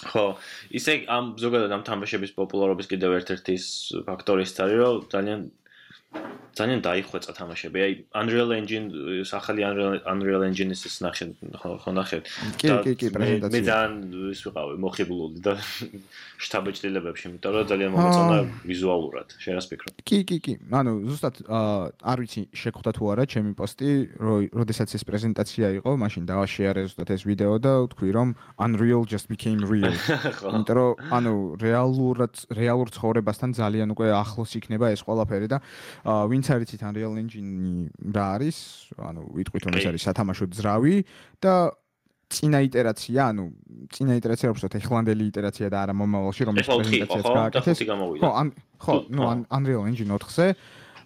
[0.00, 0.40] ხო,
[0.72, 3.54] ისე ამ ზოგადად ამ თამაშების პოპულარობის კიდევ ერთ-ერთი
[4.08, 5.40] ფაქტორი ის არის, რომ ძალიან
[6.54, 7.78] ძალიან დაიხვეწა თამაშები.
[7.86, 8.86] აი Unreal Engine
[9.24, 9.62] სახალი
[10.12, 11.24] Unreal Engine-ის ის ნახე
[11.60, 12.18] ხო ნახე.
[12.60, 13.54] კი კი კი პრეზენტაცია.
[13.54, 13.92] მე ძალიან
[14.34, 15.52] ის ვიყავი მოხიბლული და
[16.44, 19.28] შტაბეჭდილებებში, იმიტომ რომ ძალიან მომეწონა ვიზუალურად.
[19.44, 19.92] შენ რას ფიქრობ?
[20.08, 20.54] კი კი კი.
[20.72, 21.34] ანუ ზუსტად
[22.00, 23.90] არ ვიცი შეგხვდა თუ არა ჩემი პოსტი,
[24.56, 29.60] როდესაც ეს პრეზენტაცია იყო, მაშინ დავაშეარე ზუსტად ეს ვიდეო და ვთქვი რომ Unreal just became
[29.68, 29.92] real.
[30.50, 35.58] იმიტომ რომ ანუ რეალურად რეალურ ცხოვრებასთან ძალიან უკვე ახლოს იქნება ეს ყველაფერი და
[36.40, 38.58] ვინც არიცით Unreal Engine რა არის,
[38.96, 40.96] ანუ ვიტყვით რომ ეს არის სათამაშო ძრავი
[41.44, 41.54] და
[42.30, 43.44] წინა იტერაცია, ანუ
[43.92, 47.78] წინა იტერაცია უბრალოდ ეხლანდელი იტერაცია და არა მომავალში რომელიც პრეზენტაციაც გააკეთეს.
[48.22, 48.48] ხო, ან
[48.80, 50.46] ხო, ნუ Unreal Engine 4-ზე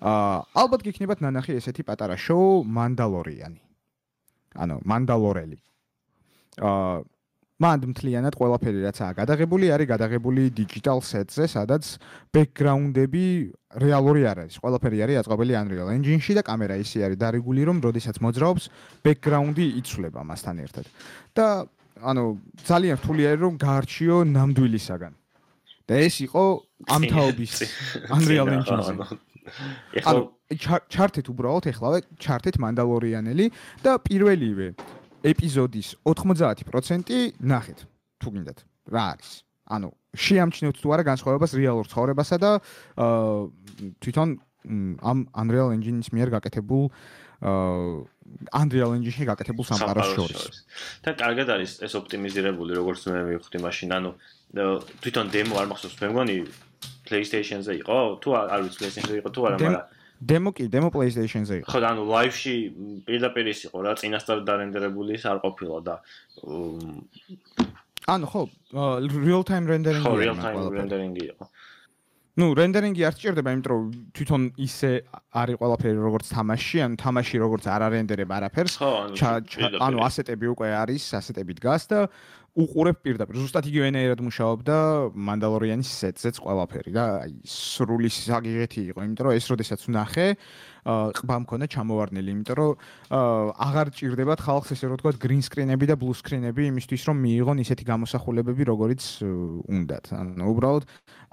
[0.04, 3.62] აა ალბათ გიქნებათ ნანახი ესეთი პატარა შოუ Mandalorian-ი.
[4.54, 5.58] ანუ Mandaloreli.
[6.60, 7.02] აა
[7.62, 11.86] მანდ მთლიანად ყველაფერი რაცაა გადაღებული არის გადაღებული digital set-ზე, სადაც
[12.34, 13.26] background-ები
[13.78, 14.58] რეალური არ არის.
[14.58, 18.64] ყველაფერი არის აწყობილი Unreal Engine-ში და კამერა ისე არის დარეგული, რომ როდესაც მოძრაობს,
[19.06, 20.86] background-ი იცვლება მასთან ერთად.
[21.34, 21.46] და
[22.02, 22.24] ანუ
[22.66, 25.14] ძალიან რთული არის რომ გაარჩიო ნამდვილისაგან.
[25.86, 26.44] და ეს იყო
[26.90, 27.52] ამ თაობის
[28.18, 28.94] Unreal Engine-ზე.
[29.94, 30.20] ეხლა
[30.90, 33.46] ჩარტეთ უბრალოდ ეხლავე ჩარტეთ Mandalorian-ელი
[33.84, 34.74] და პირველივე
[35.24, 37.78] ეპიზოდის 90% ნახეთ
[38.20, 38.58] თუ გინდათ
[38.92, 39.30] რა არის.
[39.64, 42.50] ანუ შეამჩნევთ თუ არა განსხვავებას რეალურ ცხოვრებასა და
[44.04, 44.28] თვითონ
[45.00, 46.84] ამ Unreal Engine-ის მიერ გაკეთებულ
[48.60, 50.42] Unreal Engine-ში გაკეთებულ სამყაროს შორის.
[51.04, 53.88] და კარგად არის ეს ოპტიმიზირებული როგორც მე მივხვდი მაშინ.
[53.96, 54.10] ანუ
[55.00, 56.36] თვითონ demo არ მახსოვს მე მგონი
[57.08, 59.84] PlayStation-ზე იყო თუ არ ვიცი PlayStation-ზე იყო თუ არა მაგრამ
[60.30, 61.68] demo კი demo PlayStation-ზე იყო.
[61.68, 62.56] ხო და ანუ live-ში
[63.06, 65.94] პირდაპირ ის იყო რა, წინასწარ დარენდერებული ის არ ყოფილა და
[68.14, 68.42] ანუ ხო
[69.28, 70.16] real time rendering-ი იყო.
[70.24, 71.46] real time rendering-ი იყო.
[72.34, 74.90] ну რენდერინგი არ სჭირდება, იმიტომ რომ თვითონ ისე
[75.38, 78.74] არის ყველაფერი როგორც თამაში, ან თამაში როგორც არ არენდერებ არაფერს.
[79.86, 82.00] ანუ ასეტები უკვე არის, ასეტები დგას და
[82.54, 83.34] უყურებ პირდაპირ.
[83.34, 84.76] ზუსტად იგივენაირად მუშაობდა
[85.10, 90.26] მანდალორიანის სეტზეც ყველაფერი და აი სრული საგიღეთი იყო, იმიტომ რომ ეს როდესაც ვნახე,
[91.18, 92.72] ყბა მქონდა ჩამოვარდნილი, იმიტომ რომ
[93.58, 97.84] აღარ ჭირდებათ ხალხს ესე რომ თქვა green screen-ები და blue screen-ები იმისთვის რომ მიიღონ ისეთი
[97.90, 99.02] გამოსახულებები, როგორიც
[99.66, 100.14] უნდათ.
[100.14, 100.84] ანუ უბრალოდ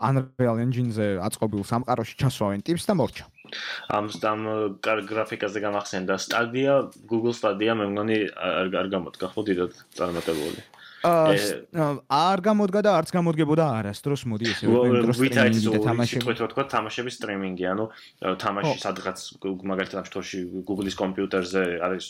[0.01, 3.25] Unreal Engine-ზე აწყობილ სამყაროში ჩასვავენ ტიპს და მორჩა.
[3.93, 4.41] ამ ამ
[4.81, 10.81] გრაფიკაზე გამახსენდა Stadia, Google Stadia მე მგონი არ არ გამოდგა ხო დიდად წარმატებული.
[11.01, 16.21] არ გამოდგა და არც გამოდგებოდა არასდროს მოდი ესე და თამაშები.
[16.21, 17.85] თქვით თქვა თამაშების სტრიმინგი ანუ
[18.37, 22.05] თამაში სადღაც მაგალითად ამ შემთხვევაში Google-ის კომპიუტერზე არის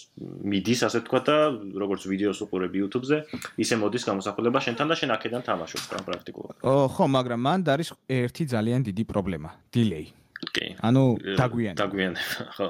[0.51, 1.37] მიდის ასე თქვა და
[1.83, 3.17] როგორც ვიდეოს უყურებ YouTube-ზე
[3.63, 6.55] ისე მოდის გამოსახულება შენთან და შენ აქედან თამაშობ პრაქტიკულად.
[6.65, 10.11] ხო მაგრამ მან არის ერთი ძალიან დიდი პრობლემა delay.
[10.51, 10.75] კი.
[10.81, 11.03] ანუ
[11.39, 11.79] დაგვიანება.
[11.79, 12.67] დაგვიანება ხო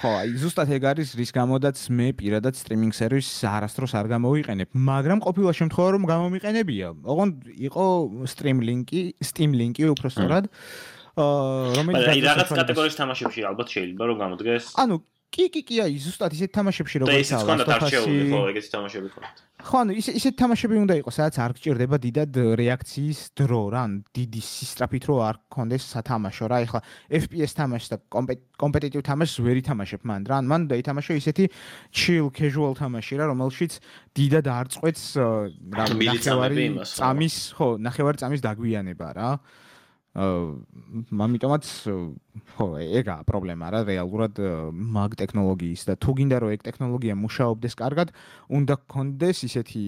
[0.00, 5.20] ხო, აი ზუსტად ეგ არის რის გამოდაც მე პირადად სტრიმინგ სერვისს არასდროს არ გამოვიყენებ, მაგრამ
[5.26, 6.88] ყოფილა შემთხვევა რომ გამომიყენებია.
[7.04, 7.34] ოღონდ
[7.68, 7.84] იყო
[8.32, 10.48] Stream Link-ი, Steam Link-ი უბრალოდ
[11.12, 14.64] აა რომელიც აი რაღაც კატეგორიის თამაშებში ალბათ შეიძლება რომ გამოდგეს.
[14.80, 14.96] ანუ
[15.32, 19.20] კი კი კი აი ზუსტად ისეთ თამაშებში როგორც აა ლასტოფასი ხო ეგეთი თამაშები ხო
[19.62, 23.92] ხო ანუ ისე ისეთ თამაშები უნდა იყოს სადაც არ გჭირდება დიდად რეაქციის დრო რა ან
[24.12, 26.80] დიდი სისტრაფით რო არ გქონდეს სათამაშო რა ეხლა
[27.22, 27.98] FPS თამაშს და
[28.60, 31.48] კომპეტიტივ თამაშს ვერ ითამაშებ მან რა ან მან დაითამაშო ისეთი
[31.94, 33.72] chill casual თამაში რა რომელშიც
[34.18, 39.30] დიდად არ წყვეტს რა ნახევარი წამის ხო ნახევარი წამის დაგვიანება რა
[40.12, 41.64] ამიტომაც
[42.52, 42.66] ხო
[43.00, 44.36] ეგაა პრობლემა რა რეალურად
[44.76, 48.12] მაგ ტექნოლოგიის და თუ გინდა რომ ეგ ტექნოლოგია მუშაობდეს კარგად
[48.52, 49.84] უნდა გქონდეს ისეთი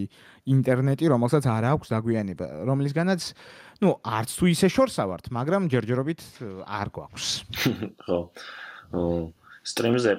[0.49, 3.21] ინტერნეტი რომელსაც არ აქვს დაგვიანება რომლისგანაც
[3.85, 6.21] ну არც თუ ისე შორსავართ მაგრამ ჯერჯერობით
[6.65, 7.29] არ გვაქვს
[8.09, 8.21] ხო
[9.65, 10.13] სტრიმზე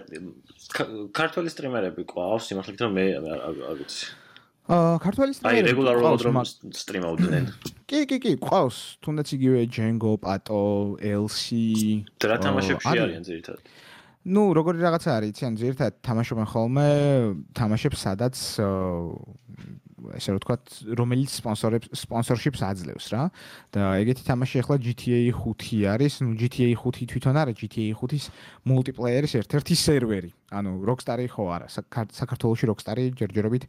[1.18, 4.25] ქართული სტრიმერები ყავს იმართლით რომ მე არ ვიცი
[4.66, 6.38] აა ქართული სტრიმერი აი რეგულარულად რომ
[6.74, 7.50] სტრიმავდნენ.
[7.90, 11.46] კი კი კი ყავს თუნდაც იგივე Django, Pato, LC
[12.18, 13.62] და თამაშებში არიან ზირთად
[14.26, 16.90] ну როგორი რაღაცა არის იციან ზირთად თამაშობენ ხოლმე
[17.54, 18.42] თამაშებს სადაც
[20.16, 20.64] ესე რომ ვთქვათ,
[21.00, 23.24] რომელიც სპონსორებს სპონსორშიპს აძლევს რა.
[23.72, 28.26] და ეგეთი თამაში ახლა GTA 5 არის, ну GTA 5 თვითონ არის GTA 5-ის
[28.68, 30.32] მულტიპლეიერის ერთ-ერთი სერვერი.
[30.56, 31.68] ანუ Rockstar-ი ხო არა,
[32.12, 33.64] საქართველოსში Rockstar-ი ჯერჯერობით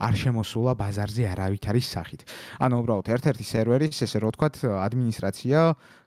[0.00, 2.20] არ შემოსულა ბაზარზე არავითარის სახით.
[2.62, 5.58] ანუ უბრალოდ ერთ-ერთი სერვერის, ესე რომ ვთქვათ, ადმინისტრაცია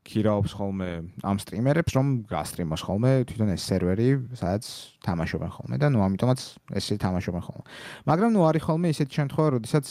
[0.05, 0.89] ქირაობს ხოლმე
[1.25, 4.65] ამ სტრიმერებს, რომ გასტრიმოს ხოლმე თვითონ ეს სერვერი, სადაც
[5.01, 6.39] თამაშობენ ხოლმე და ნუ ამიტომაც
[6.77, 7.63] ესე თამაშობენ ხოლმე.
[8.05, 9.89] მაგრამ ნუ არის ხოლმე ისეთი შემთხვევა, როდესაც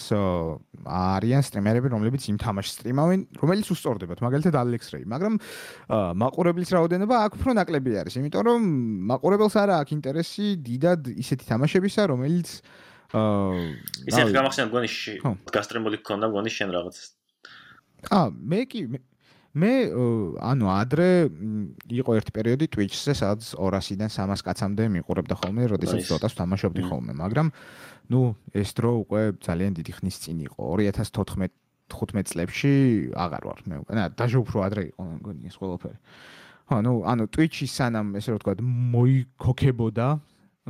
[0.87, 5.35] არიან სტრიმერები, რომლებიც იმ თამაშს სტრიმავენ, რომელიც უსწორდებათ, მაგალითად Alex Ray, მაგრამ
[6.23, 8.61] მაყურებლის რაოდენობა აქ უფრო ნაკლები არის, იმიტომ რომ
[9.11, 12.49] მაყურებელს არა აქვს ინტერესი დიდად ისეთი თამაშებისა, რომელიც
[13.15, 13.59] აა
[14.11, 15.13] ისეთ გამახსენებ გონიში
[15.55, 16.97] გასტრიმული გქონდა გონის შენ რაღაც
[18.11, 18.81] აა მე კი
[19.55, 19.73] მე
[20.43, 21.09] ანუ ადრე
[21.87, 27.53] იყო ერთი პერიოდი Twitch-ზე, სადაც 200-დან 300 კაცამდე მიყურებდა ხოლმე, როდესაც Dota-ს თამაშობდი ხოლმე, მაგრამ
[28.11, 30.63] ნუ ეს დრო უკვე ძალიან დიდი ხნის წინ იყო.
[30.75, 31.55] 2014
[31.87, 32.73] 15 წლებში
[33.15, 33.93] აღარ ვარ მე უკვე.
[33.95, 35.99] და დაჟე უფრო ადრე იყო მგონი ეს ყველაფერი.
[36.65, 40.09] ხო, ნუ ანუ Twitch-ი სანამ ესე რომ ვთქვა, მოიქოქებოდა,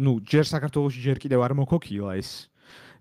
[0.03, 2.51] ნუ ჯერ საქართველოსში ჯერ კიდევ არ მოქოქილა ეს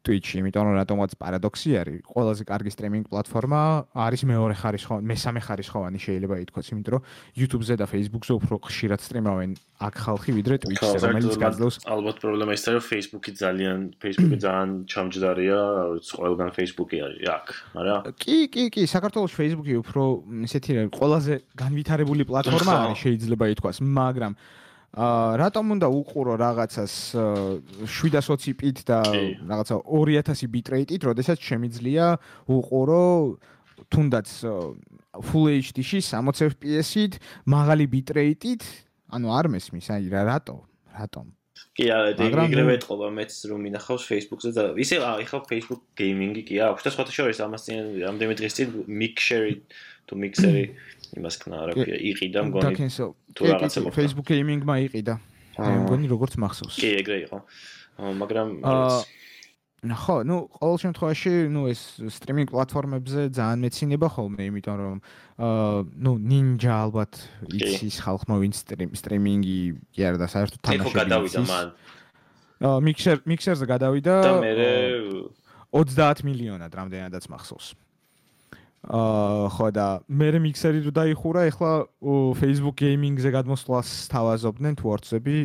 [0.04, 3.60] Twitch-ი, იმიტომ რომ რატომაც პარადოქსი არის, ყველაზე კარგი სტრიმინგ პლატფორმა
[3.96, 7.04] არის მეორე ხარისხოვანი, მესამე ხარისხოვანი შეიძლება ითქვას, იმიტომ რომ
[7.40, 9.52] YouTube-ზე და Facebook-ზე უფრო ხშირად სტრიმავენ
[9.88, 14.70] აქ ხალხი ვიდრე Twitch-ზე, რომელიც გაძლევს ალბათ პრობლემა ის არის, რომ Facebook-ი ძალიან Facebook-ი ძალიან
[14.92, 15.60] ჩამჯდარია,
[16.04, 17.46] ყველგან Facebook-ი არის აქ,
[17.80, 17.96] არა?
[18.20, 20.04] კი, კი, კი, საქართველოს Facebook-ი უფრო
[20.52, 24.36] ისეთი ყველაზე განვითარებული პლატფორმა არის, შეიძლება ითქვას, მაგრამ
[24.94, 26.94] რატომ უნდა უყურო რაღაცას
[27.90, 29.02] 720 პით და
[29.50, 32.06] რაღაცა 2000 ბიტრეიტით, როდესაც შემიძლია
[32.46, 33.06] უყურო
[33.90, 34.28] თუნდაც
[35.26, 37.18] full HD-ში 60 FPS-ით,
[37.50, 38.62] მაღალი ბიტრეიტით,
[39.18, 40.58] ანუ არ მესმის, აი რა რატო?
[40.94, 41.26] რატომ?
[41.74, 46.86] კი არა, ეგრევე ეთყობა მეც რომ მინახავს Facebook-ზე და ისე ახლა Facebook gaming-ი კი აქვს
[46.86, 48.68] და სხვათა შორის ამას წინ რამდენიმე დღის წინ
[49.02, 49.54] mixer-ი
[50.06, 50.64] თუ mixer-ი
[51.19, 52.89] იმას ქნა არაფერი იყიდა მგონი
[53.37, 55.15] თუ რაღაცა Facebook gaming-მა იყიდა
[55.59, 57.39] აი მგონი როგორც მახსოვს კი ეგრე იყო
[58.23, 58.49] მაგრამ
[59.79, 64.97] ხო, ну, ყოველ შემთხვევაში, ну, ეს სტრიმინგ პლატფორმებზე ძალიან მეცინება ხოლმე, იმიტომ რომ
[65.39, 67.15] აა, ну, Ninja ალბათ
[67.47, 68.53] იცის ხალხმა ვინ
[68.99, 69.61] სტრიმინგი
[69.95, 70.83] კი არა და საერთოდ თამაშები.
[70.83, 71.67] ეხო გადავიდა მან.
[72.59, 74.53] აა, Mixer Mixer-ზე გადავიდა და მე
[75.71, 77.67] 30 მილიონად რამდენადაც მახსოვს.
[77.79, 77.82] აა
[78.84, 81.72] ხო და მე მიქსერი რო დაიხურა, ეხლა
[82.36, 85.38] Facebook Gaming-ზე გადმოსვლას თავაზობდნენ თვორცები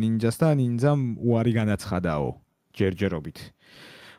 [0.00, 2.26] Ninja-ს და Ninja-მ უარი განაცხადაო
[2.72, 3.38] ჯერჯერობით.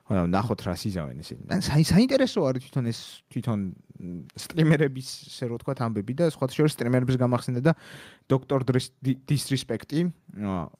[0.07, 1.41] ხო, ნახოთ რა სიზავენ ისინი.
[1.57, 2.99] ან საინტერესო არის თვითონ ეს
[3.33, 3.59] თვითონ
[4.45, 7.73] სტრიმერების ესე რო თქვა ამბები და სხვა შორის სტრიმერების გამახსენდა და
[8.29, 8.61] Dr.
[9.03, 9.99] Disrespect-ი,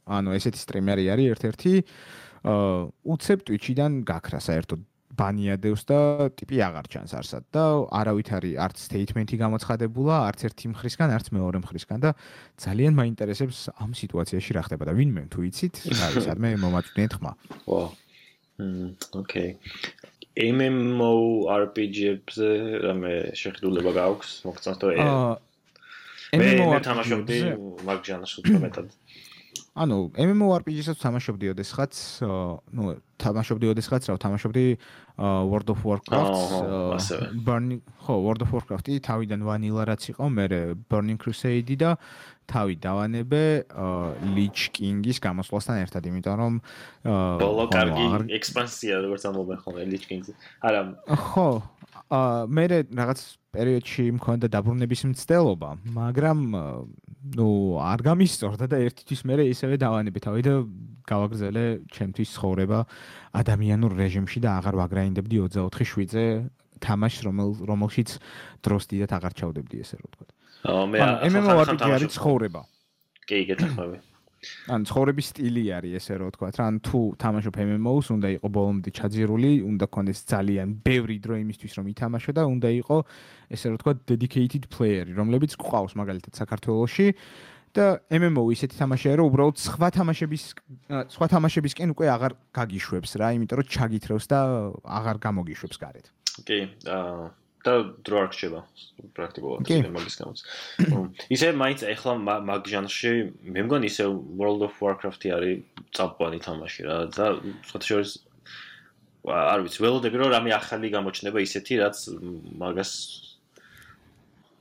[0.06, 4.80] ანუ ესეთი სტრიმერი არის ერთ-ერთი აა უცებ Twitch-დან გაქრა საერთოდ
[5.18, 6.00] ბანიადევს და
[6.38, 7.64] ტიპი აღარ ჩანს არსად და
[8.00, 12.14] არავით არის არც სტეიტმენტი გამოცხადებულა, არც ერთი მხრისგან, არც მეორე მხრისგან და
[12.62, 17.32] ძალიან მაინტერესებს ამ სიტუაციაში რა ხდება და ვინმე თუ იცით, არის სადმე მომაწვდიეთ ხმა.
[17.66, 17.84] ვა.
[18.58, 18.90] მმ,
[19.22, 19.52] ოკეი.
[20.38, 22.00] MMORPG-ებზე
[22.86, 25.42] რამე შეხედულება გაქვს, მოგწონს თუ აა
[26.36, 27.38] MMORPG-ზე თამაშობდი
[27.88, 28.88] მაგ ჟანრს უფრო მეტად.
[29.78, 31.94] ანუ MMORPG-საც თამაშობდი ოდესღაც,
[32.74, 34.66] ну, თამაშობდი ოდესღაც, რა თამაშობდი
[35.18, 40.48] World of Warcraft, Burning, ხო, World of Warcraft-ი თავიდან vanilla რაც იყო, მე
[40.90, 41.94] Burning Crusade და
[42.48, 43.44] თავი დავანებე
[44.34, 46.54] Lich King-ის გამოსვლასთან ერთად, იმიტომ რომ
[47.42, 48.06] ბოლო კარგი
[48.40, 50.34] ექსპანსია როგორც ამბობენ ხოლმე Lich King-ზე.
[50.64, 50.82] არა.
[51.12, 51.50] ხო,
[52.08, 53.20] აა მე რაღაც
[53.58, 56.40] პერიოდში მქონდა დაბრუნების მცდელობა, მაგრამ
[57.38, 57.50] ნუ
[57.82, 60.54] არ გამისწორდა და ერთთვის მე ისევე დავანებე თავი და
[61.10, 62.80] გავაგრძელე ჩემთვის ცხოვრება
[63.42, 66.26] ადამიანურ რეჟიმში და აღარ ვაგრაინდებდი 24/7-ზე
[66.78, 68.10] თამაშს, რომელ რომელშიც
[68.62, 70.26] დროს დიდად აღარ ჩავდებდი ესე რომ ვთქვა.
[70.68, 71.00] აა მე
[71.32, 72.62] MMORPG არის ცხოვრება.
[73.26, 73.98] კი, გეთახმები.
[74.68, 78.90] ან ცხოვრების სტილი არის ესე რომ ვთქვა, რა, ან თუ თამაშობ MMO-ს, უნდა იყოს ბოლომდე
[78.98, 83.02] ჩაძირული, უნდა ქონდეს ძალიან ბევრი დრო იმისთვის რომ ითამაშო და უნდა იყოს
[83.54, 87.08] ესე რომ ვთქვა dedicated player-ი, რომლებიც ყავს მაგალითად საქართველოში
[87.78, 90.44] და MMO ისეთი თამაშია, რომ უბრალოდ სხვა თამაშების
[91.14, 94.40] სხვა თამაშებისკენ უკვე აღარ გაგიშვებს რა, იმიტომ რომ ჩაგითრევს და
[94.84, 96.06] აღარ გამოგიშვებს გარეთ.
[96.48, 97.74] კი, აა და
[98.08, 98.62] დრო არ ხდება
[99.18, 100.40] პრაქტიკულად მაგის გამოც.
[101.36, 102.14] ისე მაინც ეხლა
[102.48, 103.12] მაგ ჟანრში
[103.54, 104.08] მე მგონი ისე
[104.40, 107.28] World of Warcraft-ი არის წამყვანი თამაში რა და
[107.68, 108.12] სხვა შორის
[109.28, 111.98] არ ვიცი, ველოდებდი რომ რამე ახალი გამოჩნდება ისეთი რაც
[112.64, 112.92] მაგას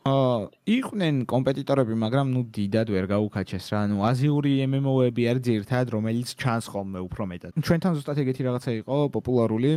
[0.07, 0.35] აა
[0.71, 3.81] იყვნენ კომპეტიტორები, მაგრამ ნუ დიდად ვერ გაუკაჩეს რა.
[3.91, 7.53] ნუ აზიური MMO-ები არის ძირთად, რომელიც ჩანს ხოლმე უფრო მეტად.
[7.59, 9.71] ჩვენთან ზუსტად ეგეთი რაღაცა იყო პოპულარული,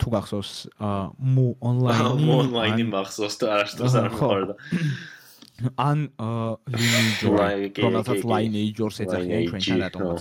[0.00, 4.54] თუ გახსოვს მუ ონლაინი ონლაინი მახსოვს და არასდროს არ მიყარდა
[5.78, 5.98] ან
[6.72, 10.20] ლინიჯორი რომელსაც ლაინეიჯორს ეძახიან ჩვენთან რატომაც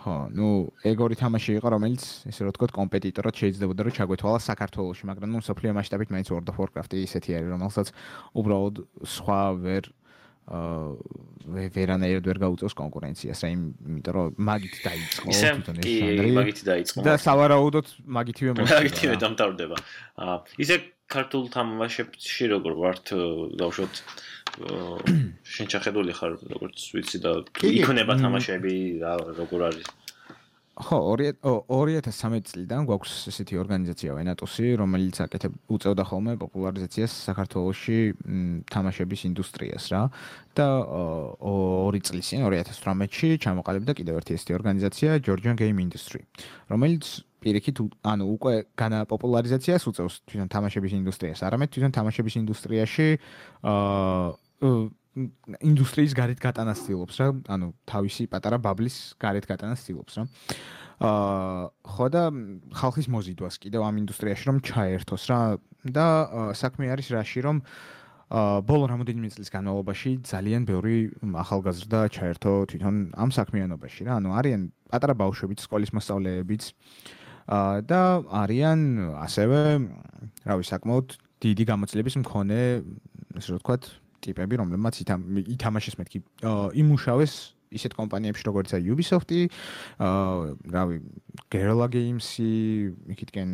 [0.00, 0.14] ხო.
[0.32, 0.48] ნუ
[0.88, 5.40] ეგ ორი თამაში იყო რომელიც ესე რომ ვთქვათ კომპეტიტორად შეიძლებოდა რომ ჩაგვეთვალა საქართველოში მაგრამ ნუ
[5.44, 7.86] სოფლიო მასშტაბით მაინც World of Warcraft-ი ისეთი არის რომელსაც
[8.32, 9.82] უბრალოდ სხვა ვერ
[10.50, 16.32] ვერანაირად ვერ გაუწევს კონკურენციას, რა იმიტომ რომ მაგით დაიწყო თვითონ ეს ჟანრი.
[16.36, 17.04] მაგით დაიწყო.
[17.06, 17.86] და სავარაუდოდ
[18.18, 18.80] მაგითვე მოხდა.
[18.80, 19.76] მაგითვე დამთავრდება.
[20.20, 20.76] აა ისე
[21.10, 23.06] ქართულ თამაშებში როგორ ვართ
[23.58, 23.94] დავშოთ
[25.54, 27.32] შენ ჩახედული ხარ როგორც ვიცი და
[27.70, 28.74] იქნება თამაშები
[29.38, 29.86] როგორ არის
[30.80, 30.98] ხო
[31.68, 37.98] 2013 წლიდან გვაქვს ესეთი ორგანიზაცია ვენატოსი რომელიც აკეთებ უწევდა ხოლმე პოპულარიზაციას საქართველოსში
[38.72, 40.02] თამაშების ინდუსტრიას რა.
[40.56, 40.68] და
[41.44, 46.24] 2 წლის წინ 2018-ში ჩამოყალიბდა კიდევ ერთი ესეთი ორგანიზაცია Georgian Game Industry
[46.72, 47.04] რომელიც
[47.40, 51.40] პირიქით ანუ უკვე განა პოპულარიზაციას უწევს თვითონ თამაშების ინდუსტრიას.
[51.40, 53.08] არამედ თვითონ თამაშების ინდუსტრიაში
[53.64, 60.24] აა ინდუსტრიის გარეთ გატანასწილებს რა ანუ თავისი პატარა ბაბლის გარეთ გატანასწილებს რა.
[61.02, 62.22] აა ხო და
[62.78, 65.40] ხალხის მოზიდვას კიდევ ამ ინდუსტრიაში რომ ჩაერთოს რა.
[65.82, 66.06] და
[66.54, 67.56] საქმე არის რაში რომ
[68.30, 70.96] აა ბოლო რამოდენიმე წლის განმავლობაში ძალიან ბევრი
[71.26, 74.22] ახალგაზრდა ჩაერთო თვითონ ამ საქმიანობაში რა.
[74.22, 74.62] ანუ არიან
[74.94, 76.62] პატარა ბავშვებიც სკოლის მოსწავლეებიც
[77.50, 78.78] აა და არიან
[79.26, 79.58] ასევე
[80.46, 82.60] რავი საკმაოდ დიდი გამოცდილების მქონე
[83.40, 83.82] ესე რომ ვთქვათ
[84.24, 86.18] ტიპები რომლებმაც ითამაშეს მეთქი.
[86.80, 87.34] იმუშავეს
[87.70, 89.40] ისეთ კომპანიებში როგორიც აი Ubisoft-ი
[90.02, 90.96] აა რავი
[91.52, 92.50] Guerrilla Games-ი
[93.14, 93.50] იქითკენ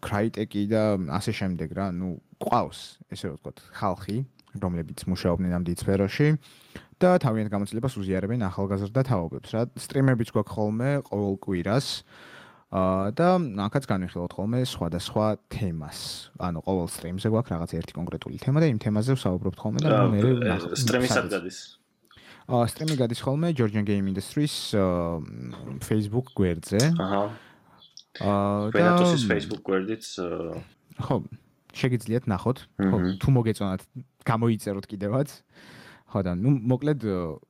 [0.00, 1.92] Crytek-ი და ასე შემდეგ რა.
[1.92, 2.80] ნუ ყავს
[3.12, 4.18] ესე რომ ვთქვათ ხალხი
[4.56, 6.28] რომლებიც მუშაობდნენ ამ დიდ სფეროში
[7.00, 9.62] და თავიანთ გამოცდილებას უზიარებენ ახალგაზრდა თაობებს რა.
[9.76, 11.86] სტრიმერებიც გვაქვს ხოლმე ყოველ კვირას.
[12.00, 12.31] აა
[12.72, 13.28] და
[13.68, 16.32] ახაც განვიხილოთ ხოლმე სხვადასხვა თემას.
[16.40, 20.20] ანუ ყოველ სტრიმზე გვაქვს რაღაც ერთი კონკრეტული თემა და იმ თემაზე ვსაუბრობთ ხოლმე და მე
[20.80, 21.58] სტრიმი სად გადის?
[22.48, 24.72] აა სტრიმი გადის ხოლმე Georgian Game Industries
[25.84, 26.80] Facebook გვერდზე.
[26.96, 27.22] აჰა.
[28.24, 30.04] აა და თოსის Facebook გვერდიც
[30.96, 31.16] ხო,
[31.76, 32.58] შეგიძლიათ ნახოთ.
[32.80, 33.80] ხო, თუ მოგეწონათ,
[34.24, 35.28] გამოიწეროთ კიდევაც.
[36.12, 37.04] ხო და ნუ მოკლედ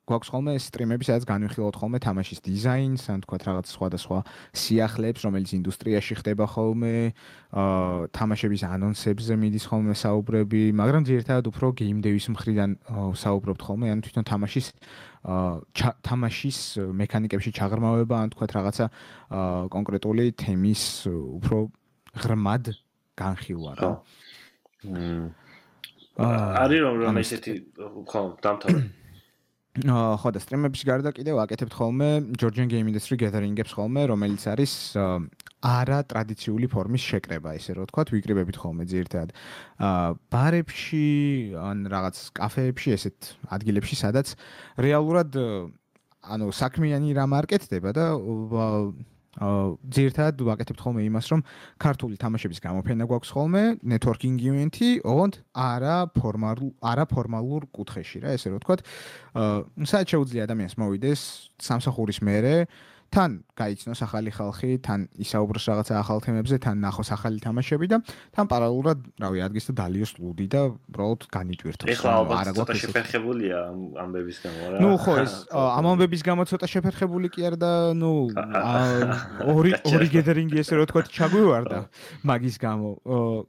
[0.07, 4.18] გვაქვს ხოლმე სტრიმები, სადაც განვიხილავთ ხოლმე თამაშის დიზაინს, ან თქვა რაღაც სხვადასხვა
[4.55, 6.94] სიახლეებს, რომელიც ინდუსტრიაში ხდება ხოლმე,
[7.51, 12.70] აა თამაშების ანონსებზე მიდის ხოლმე საუბრები, მაგრამ ძირითადად უფრო game dev-ის მხრიდან
[13.18, 14.66] საუბრობთ ხოლმე, ან თვითონ თამაშის
[15.27, 16.59] აა თამაშის
[17.03, 21.66] მექანიკებში ჩაღრმავება, ან თქვა რაღაცა აა კონკრეტული თემის უფრო
[22.14, 22.75] ღრმად
[23.18, 23.90] განხილვა რა.
[24.87, 25.41] მმ
[26.20, 27.53] არის რომ რომ ესეთი
[28.05, 28.83] ხო დამთავრდა
[29.88, 34.72] აა ხო და სტრიმებში გარდა კიდევ აკეთებთ ხოლმე Georgian Game Industry Gathering-ებს ხოლმე, რომელიც არის
[35.64, 39.33] არა ტრადიციული ფორმის შეკრება, ესე რომ ვთქვათ, ვიკრიბებით ხოლმე ძირთად.
[39.81, 41.07] აა ბარებში
[41.57, 44.37] ან რაღაც კაფეებში, ესეთ ადგილებში, სადაც
[44.77, 45.40] რეალურად
[46.22, 48.05] ანუ საქმიანი რამ აკეთდება და
[49.32, 51.40] ძირთად ვაკეთებთ ხოლმე იმას, რომ
[51.80, 58.52] ქართული თამაშების გამოფენა გვაქვს ხოლმე, networking event-ი, ოღონდ არა ფორმალურ არა ფორმალურ კუთხეში რა, ესე
[58.52, 58.80] რომ ვთქვათ.
[59.32, 61.20] აა საერთოდ შეუძლია ადამიანს მოვიდეს
[61.64, 62.68] სამსახურის მერე
[63.12, 67.98] თან გაიცნოს ახალი ხალხი, თან ისაუბროს რაღაცა ახალ თემებზე, თან ნახოს ახალი თამაშები და
[68.33, 71.92] თან პარალელურად, რავი, ადგეს და დალიოს ლუდი და უბრალოდ განიჭვირთოს.
[71.92, 73.59] ეხლა ალბათ ცოტა შეფერხებულია
[74.01, 74.77] ამბების გამო რა.
[74.81, 75.33] ნუ ხო ეს
[75.77, 78.12] ამ ამბების გამო ცოტა შეფერხებული კი არ და ნუ
[79.53, 81.79] ორი ორი გედერინგი ესე რომ თქვა ჩაგვივარდა
[82.25, 82.88] მაგის გამო.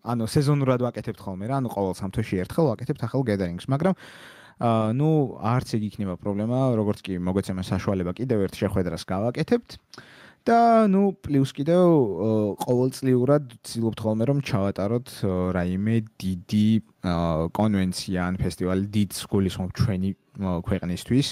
[0.04, 3.96] ანუ სეზონურად ვაკეთებთ ხოლმე რა, ანუ ყოველ სამთვეში ერთხელ ვაკეთებთ ახალ გედერინგს, მაგრამ
[4.62, 9.72] ნუ არც ეგ იქნება პრობლემა, როგორც კი მოგეცემა საშუალება კიდევ ერთ შეხვედრას გავაკეთებთ.
[10.44, 11.88] და ნუ პლუს კიდევ
[12.60, 15.08] ყოველწლიურად ვცდილობთ ხოლმე რომ ჩავატაროთ
[15.56, 16.68] რაიმე დიდი
[17.56, 20.12] კონვენცია ან ფესტივალი დიდ ხომ ჩვენი
[20.68, 21.28] ქვეყნისთვის.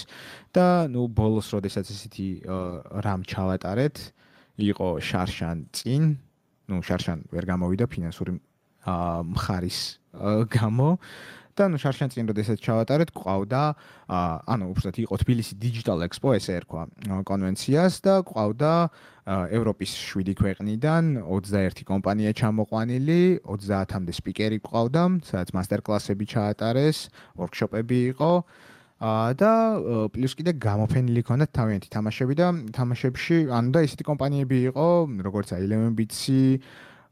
[0.56, 2.28] და ნუ ბოლოს როდესაც ესეთი
[3.04, 3.96] რამ ჩავატარეთ
[4.56, 6.16] იყო შარშან წინ.
[6.72, 8.40] ნუ შარშან ვერ გამოვიდა ფინანსური
[9.28, 9.78] მხარის
[10.48, 10.98] გამო
[11.56, 13.62] და ნუ შარშან წინ როდესაც ჩავატარეთ, ყავდა
[14.48, 16.88] ანუ უბრალოდ იყო თბილისი Digital Expo ესე ერქვა
[17.28, 18.72] კონვენციას და ყავდა
[19.54, 28.32] ევროპის 7 ქვეყნიდან 21 კომპანია ჩამოყვანილი, 30-მდე სპიკერი ყავდა, სადაც მასტერ-კლასები ჩაატარეს, ვორქშოპები იყო.
[29.02, 29.52] და
[30.14, 34.86] პლუს კიდე გამოფენილი ქონდა თავიანთი თამაშები და თამაშებში ანუ და ისეთი კომპანიები იყო
[35.26, 36.62] როგორც Element Beats-ი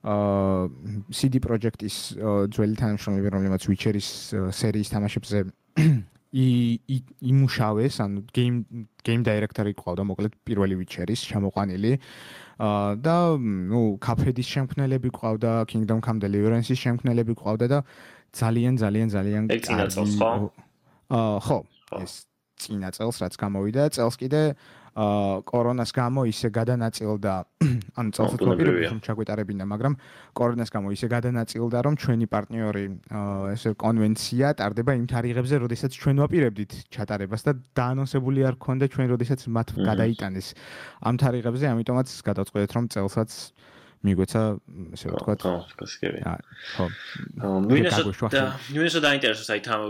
[0.01, 0.69] აა
[1.13, 5.43] CD Projekt-ის ძველი თანამშრომლები, რომლებიც Witcher-ის სერიის თამაშებზე
[6.31, 11.93] იმუშავეს, ანუ game game director-ი ყავდა, მოკლედ პირველი Witcher-ის ჩამოყვანილი.
[12.61, 17.79] აა და ნუ Cuphead-ის შემქმნელები ყავდა, Kingdom Come Deliverance-ის შემქმნელები ყავდა და
[18.33, 20.49] ძალიან ძალიან ძალიან ეს წინა წელს ხო?
[21.13, 21.59] აა ხო,
[22.01, 22.13] ეს
[22.57, 27.35] წინა წელს რაც გამოვიდა, წელს კიდე აა კორონას გამო ისე გადანაწილდა
[28.01, 29.95] ანუ წელსაც მოპირებდი რომ ჩაგვეტარებინა მაგრამ
[30.35, 32.85] კორონას გამო ისე გადანაწილდა რომ ჩვენი პარტნიორი
[33.55, 39.47] ესე კონვენცია ტარდება იმ თარიღებზე როდესაც ჩვენ ვაპირებდით ჩატარებას და დაანონსებული არ ქონდა ჩვენ როდესაც
[39.47, 40.49] მათ გადაიტანეს
[41.07, 43.31] ამ თარიღებზე ამიტომაც გადავწყვეტეთ რომ წელსაც
[44.01, 44.43] მიგვეცა
[44.97, 45.55] ესე ვთქვა ხო.
[45.77, 46.87] გასაგები ხო
[47.69, 49.83] ნუ ისე დაინტერესებს აი თამ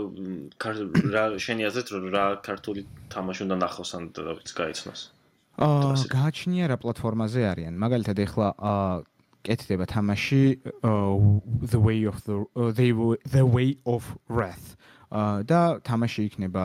[1.15, 5.01] რა შენი აზრით რა ქართული თამაში უნდა ნახოს ან რაღაც გაიცნოს?
[5.63, 7.73] აა გააჩნია რა პლატფორმაზე არიან.
[7.79, 8.91] მაგალითად ეხლა აა
[9.47, 10.43] კეთდება თამაში
[11.73, 12.35] the way of the
[13.31, 14.75] the way of wrath
[15.11, 16.63] და თამაში იქნება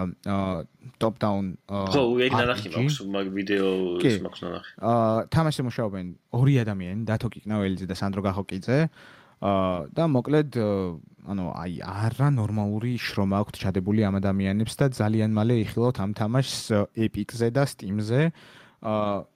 [1.02, 4.70] top down ხო, ეგ ნახი მაქვს მაგ ვიდეო ის მაქვს ნახი.
[4.78, 8.78] აა თამაში მუშაობენ ორი ადამიანი, დათო კიკნაველიძე და სანდრო გახოკიძე.
[9.42, 10.50] აა და მოკლედ
[11.26, 16.62] ანუ აი არა ნორმალური შრომა აქვს ჩადებული ამ ადამიანებს და ძალიან მალე იხილავთ ამ თამაშს
[16.94, 18.30] Epic-ზე და Steam-ზე.
[18.86, 19.26] აა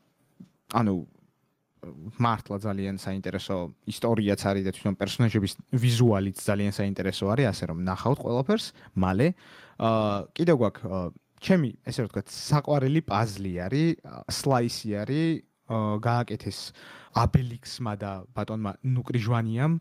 [0.70, 0.94] ანუ
[2.20, 3.56] მართლა ძალიან საინტერესო
[3.88, 8.66] ისტორიაც არის და თვითონ პერსონაჟების ვიზუალიც ძალიან საინტერესო არის, ასე რომ ნახავთ ყველაფერს
[9.00, 9.28] მალე.
[9.80, 13.88] აა კიდევ გვაქვს ჩემი ესე ვთქვათ, საყვარელი პაზლი არის,
[14.28, 15.40] სლაისი არის,
[15.72, 16.58] აა გააკეთეს
[17.16, 19.72] აბელიქსმა და ბატონმა ნუკრიჟვანიამ.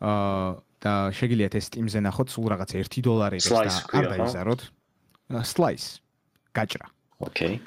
[0.00, 3.66] აა და შეგიძლიათ ეს Steam-ზე ნახოთ, სულ რაღაც 1 დოლარი და
[3.98, 4.60] არ დაიზაროთ.
[5.42, 5.98] სლაის.
[6.54, 6.86] გაჭრა.
[7.18, 7.58] ოკეი.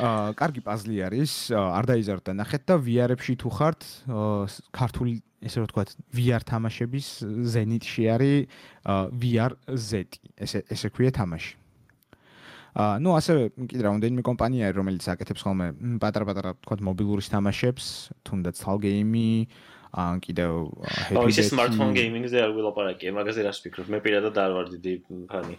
[0.00, 3.80] აა კარგი პაზლი არის, არ დაიზარდ და ნახეთ და VR-ებში თუ ხართ,
[4.72, 7.08] ქართული ესე ვთქვათ, VR თამაშების
[7.52, 8.38] ზენიტში არის
[9.12, 10.16] VR Z.
[10.38, 11.58] ესე ესე ქვია თამაში.
[12.72, 15.66] აა ნუ ასევე კიდე რამდენიმე კომპანია არის, რომელიც აკეთებს ხოლმე
[16.00, 17.84] პატარ-პატარა ვთქვათ მობილურის თამაშებს,
[18.24, 19.32] თუნდაც თალგეიმი
[19.92, 23.92] ან კიდევ Happy ო, ის smartphone gaming-ზე არ ვილაპარაკე, მაგაზე რას ფიქრობ?
[23.92, 24.92] მე პირადად არ ვარ დიდი
[25.28, 25.56] ფანი.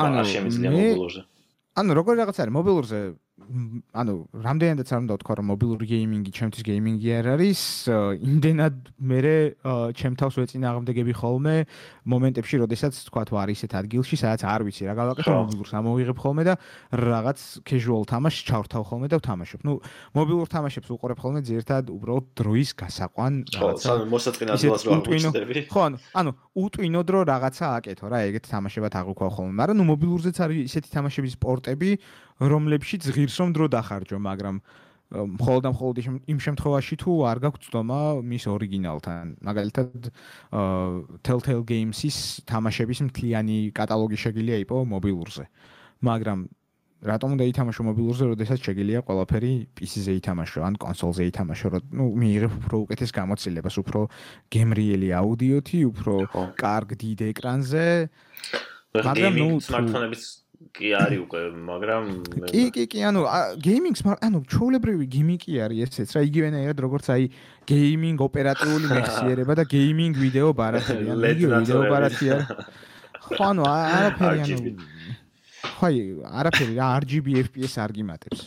[0.00, 1.22] ანუ შემიძლია მობილურზე.
[1.76, 2.98] ანუ როგორ რაღაც არის მობილურზე
[3.92, 4.14] ანუ
[4.44, 7.60] რამდენადაც არ უნდა ვთქვა რომ მობილური გეიმინგი ჩემთვის გეიმინგი არ არის
[8.28, 9.20] იმდენად მე
[9.96, 11.56] ჩემ თავს ვეწინააღმდეგები ხოლმე
[12.12, 16.42] მომენტებში როდესაც თქვა თუ არის ესეთ ადგილში სადაც არ ვიცი რა გავაკეთო მობილურს ამოვიღებ ხოლმე
[16.48, 16.54] და
[16.92, 19.60] რაღაც casual თამაშს ჩავრთავ ხოლმე და ვთამაშობ.
[19.62, 19.72] ნუ
[20.18, 25.96] მობილურ თამაშებს უყურებ ხოლმე ზერთად უბრალოდ დროის გასაყვან რაღაცა ხო მოსაწინააღმდეგოს რა უჩნდები ხო ანუ
[26.18, 29.52] ანუ უტვინოდ რო რაღაცა აკეთო რა ეგეთ თამაშებად აღვქვა ხოლმე.
[29.62, 31.90] მაგრამ ნუ მობილურზეც არის ისეთი თამაშების სპორტები
[32.40, 34.56] რომლებშიც ღირს რომ დრო დახარჯო, მაგრამ
[35.12, 35.96] მხოლოდ ამ მხოლოდ
[36.32, 39.44] იმ შემთხვევაში თუ არ გაქვს ძდომა მის ორიგინალთან.
[39.44, 40.08] მაგალითად,
[41.20, 45.44] Telltale Games-ის თამაშების მთლიანი კატალოგი შეგიძლია იყო მობილურზე.
[46.00, 46.38] მაგრამ
[47.02, 52.52] რატომ უნდა ითამაშო მობილურზე, როდესაც შეგიძლია ყველაფერი PC-ზე ითამაშო, ან კონსოლზე ითამაშო, რომ ნუ მიიღებ
[52.62, 54.00] უფრო უკეთეს გამოცდილებას, უფრო
[54.54, 56.14] გემრიელი აუდიოთი, უფრო
[56.56, 57.86] კარგ დიდ ეკრანზე.
[59.02, 60.41] მაგრამ ნუ smartphone-ების
[60.76, 62.04] კი არის უკვე, მაგრამ
[62.50, 63.20] კი კი კი, ანუ
[63.66, 67.24] გეიმინგ სმარტ, ანუ ჩოულებრივი გიმიკი არის ესეც რა, იგივენაირად როგორც აი
[67.72, 72.46] გეიმინგ ოპერატიული მეხსიერება და გეიმინგ ვიდეო ბარათი, ანუ ვიდეო ბარათი არის.
[73.22, 74.76] ხო, ანუ არაფერი ანუ
[75.62, 75.98] ხაი,
[76.42, 78.40] არაფერი რა RGB FPS არ გიმატებს.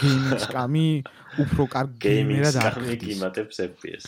[0.00, 0.88] გეიმინგ სკამი
[1.44, 4.04] უფრო კარგი გეიმერად არ გიმატებს FPS.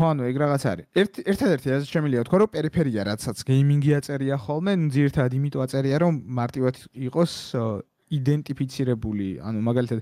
[0.00, 0.86] ხო, ანუ ეგ რაღაც არის.
[0.96, 5.96] ერთ ერთადერთი რაც შემიძლია თქვა, რომ პერიფერია რაცაც გეიმინგი აწერია ხოლმე, ნუ ძირთად იმიტომ აწერია,
[6.00, 7.32] რომ მარტივად იყოს
[8.16, 10.00] იდენტიფიცირებული, ანუ მაგალითად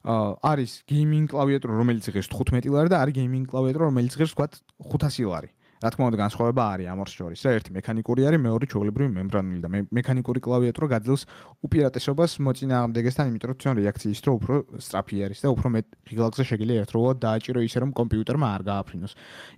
[0.00, 4.52] არის გეიმინგ კლავიატურა, რომელიც ღირს 15 ლარი და არის გეიმინგ კლავიატურა, რომელიც ღირს ვთქვათ
[4.86, 5.50] 500 ლარი.
[5.80, 7.40] რა თქმა უნდა განსხვავება არის ამორს შორის.
[7.40, 11.22] რა ერთი მექანიკური არის მეორე ჩოგლებრივი მემბრანული და მექანიკური კლავიატურა გაძლევს
[11.64, 16.78] უპირატესობას მოწინააღმდეგესთან იმიტომ რომ თვითონ რეაქციის დრო უფრო სწრაფი არის და უფრო მეტ ღილაკზე შეგიძლია
[16.84, 19.12] ერთდროულად დააჭირო ისე რომ კომპიუტერმა არ გააფრინოს.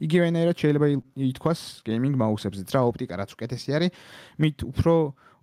[0.06, 0.86] იგივენაირად შეიძლება
[1.26, 1.60] ითქვას
[1.90, 3.90] გეიმინგ მაუსებზეც რა ოპტიკა რაც უკეთესი არის
[4.38, 4.94] მით უფრო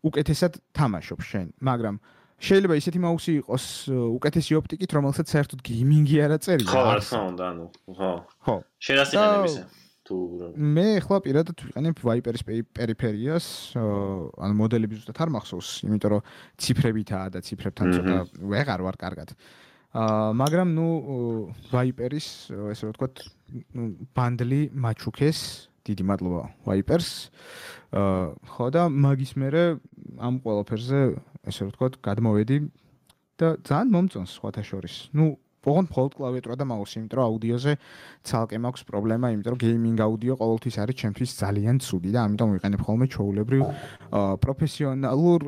[0.07, 1.47] უკეთესად თამაშობ შენ.
[1.59, 1.99] მაგრამ
[2.39, 6.71] შეიძლება ისეთი მაუსი იყოს უკეთესი ოპტიკით რომელსაც საერთოდ გეიმინგი არ აწერია.
[6.71, 7.65] ხო რა თქმა უნდა ანუ
[7.99, 8.11] ხო.
[8.47, 8.55] ხო.
[8.79, 9.63] შეიძლება ისე
[10.09, 10.17] თუ
[10.57, 12.43] მე ახლა პირადად ვიყენებ Viper-ის
[12.73, 13.47] პერიფერიას,
[13.77, 18.17] ანუ მოდელები ზუსტად არ მახსოვს, იმიტომ რომ ციფრებითაა და ციფრებთან ცოტა
[18.53, 19.35] ვეღარ ვარ კარგად.
[19.89, 20.87] აა მაგრამ ნუ
[21.69, 22.27] Viper-ის
[22.73, 23.15] ესე რომ ვთქვათ,
[23.73, 23.83] ნუ
[24.13, 25.39] ბანდლი მაჩუქეს,
[25.85, 27.09] დიდი მადლობა Viper-ს.
[27.93, 29.63] აა ხო და მაგის მერე
[30.21, 30.99] ამ ყველაფერზე
[31.49, 32.57] ესე რომ ვთქვათ, გადმოვედი
[33.39, 35.09] და ძალიან მომწონს სხვათა შორის.
[35.13, 35.37] ნუ
[35.67, 37.73] ოღონდ მხოლოდ კლავიატურა და მაუსი, იმიტომ რომ აუდიოზე
[38.23, 42.81] ცალკე მაქვს პრობლემა, იმიტომ რომ გეიმინგ აუდიო ყოველთვის არის ჩემთვის ძალიან ცუდი და ამიტომ ვიყენებ
[42.87, 43.61] ხოლმე ჩოულებრივ
[44.43, 45.39] პროფესიონალურ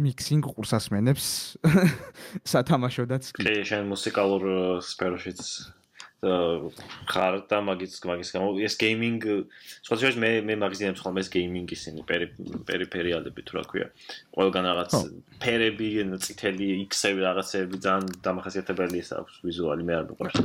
[0.00, 1.24] მიქსინგ ყურსასმენებს
[2.52, 3.42] სათამაშოდაც კი.
[3.44, 4.42] კი, შენ მუსიკალურ
[4.80, 5.40] სფეროშიც
[6.24, 9.22] ხარ და მაგის მაგის გამო ეს გეიმინგ
[9.84, 12.00] სხვა შეიძლება მე მე მაგზიანებს ხოლმე ეს გეიმინგი ისინი
[12.68, 13.86] პერიფერიალები თუ რა ქვია.
[14.32, 14.92] ყველგან რაღაც
[15.42, 15.88] ფერები
[16.24, 20.38] წითელი X-ები რაღაცები ძალიან დამახასიათებელი ის აქვს ვიზუალი მე არ მიყვარს.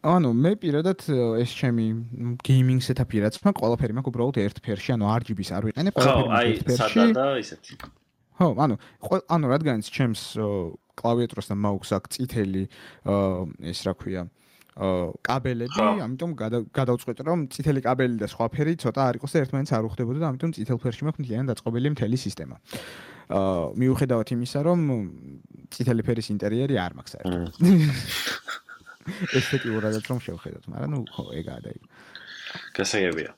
[0.00, 1.00] ანუ მე პირადად
[1.44, 1.86] ეს ჩემი
[2.40, 6.62] გეიმინგ სეტაპი რაც მაქვს ყველაფერი მაქვს უბრალოდ ერთ ფერში ანუ RGB-ს არ ვიყენებ ყველაფერი ერთ
[6.68, 7.72] ფერში ხო აი სადა და ისეთი.
[8.40, 8.74] ხო ანუ
[9.28, 10.22] ანუ რადგანაც ჩემს
[10.96, 12.64] კლავიატურას და მაუს აქვს წითელი
[13.72, 14.22] ეს რა ქვია
[14.80, 16.30] კაბელები, ამიტომ
[16.72, 20.28] გადავწყვეტე რომ წითელი კაბელი და სხვა ფერი ცოტა არ იყოს და ერთმანეთს არ უხდებოდა და
[20.32, 22.56] ამიტომ წითელ ფერში მაქვს მთლიანად დაწყობილი მთელი სისტემა.
[23.30, 24.80] აა მიუხედავად იმისა, რომ
[25.68, 27.52] წითელი ფერის ინტერიერი არ მაქვს საერთოდ.
[29.38, 31.82] ესთეტიურადაც რომ შევხედოთ, მაგრამ ნუ ხო, ეგაა და ეგ.
[32.80, 33.30] გასაგებია.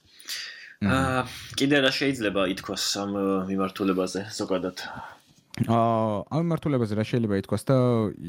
[0.83, 1.21] აა
[1.59, 3.13] კიდე რა შეიძლება ითქვას ამ
[3.51, 4.79] მიმართულებაზე ზოგადად?
[5.67, 7.77] აა ამ მიმართულებაზე რა შეიძლება ითქვას და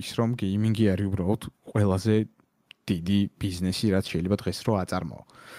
[0.01, 1.41] ის რომ გეიმინგი არის უბრალოდ
[1.71, 2.13] ყველაზე
[2.89, 5.23] დიდი ბიზნესი რაც შეიძლება დღეს რო აწარმოო.
[5.23, 5.53] აა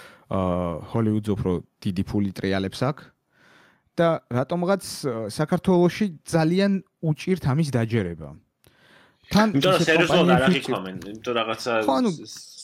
[0.89, 1.51] ჰოლივუდს უფრო
[1.85, 3.03] დიდი ფული ტრიალებს აქვს
[3.95, 4.83] და რატომღაც
[5.31, 6.71] საქართველოსში ძალიან
[7.05, 8.29] უჭირთ ამის დაჯერება.
[9.31, 11.71] თან იმიტომ რომ სერიოზულად არ აღიქვამენ, იმიტომ რაღაცა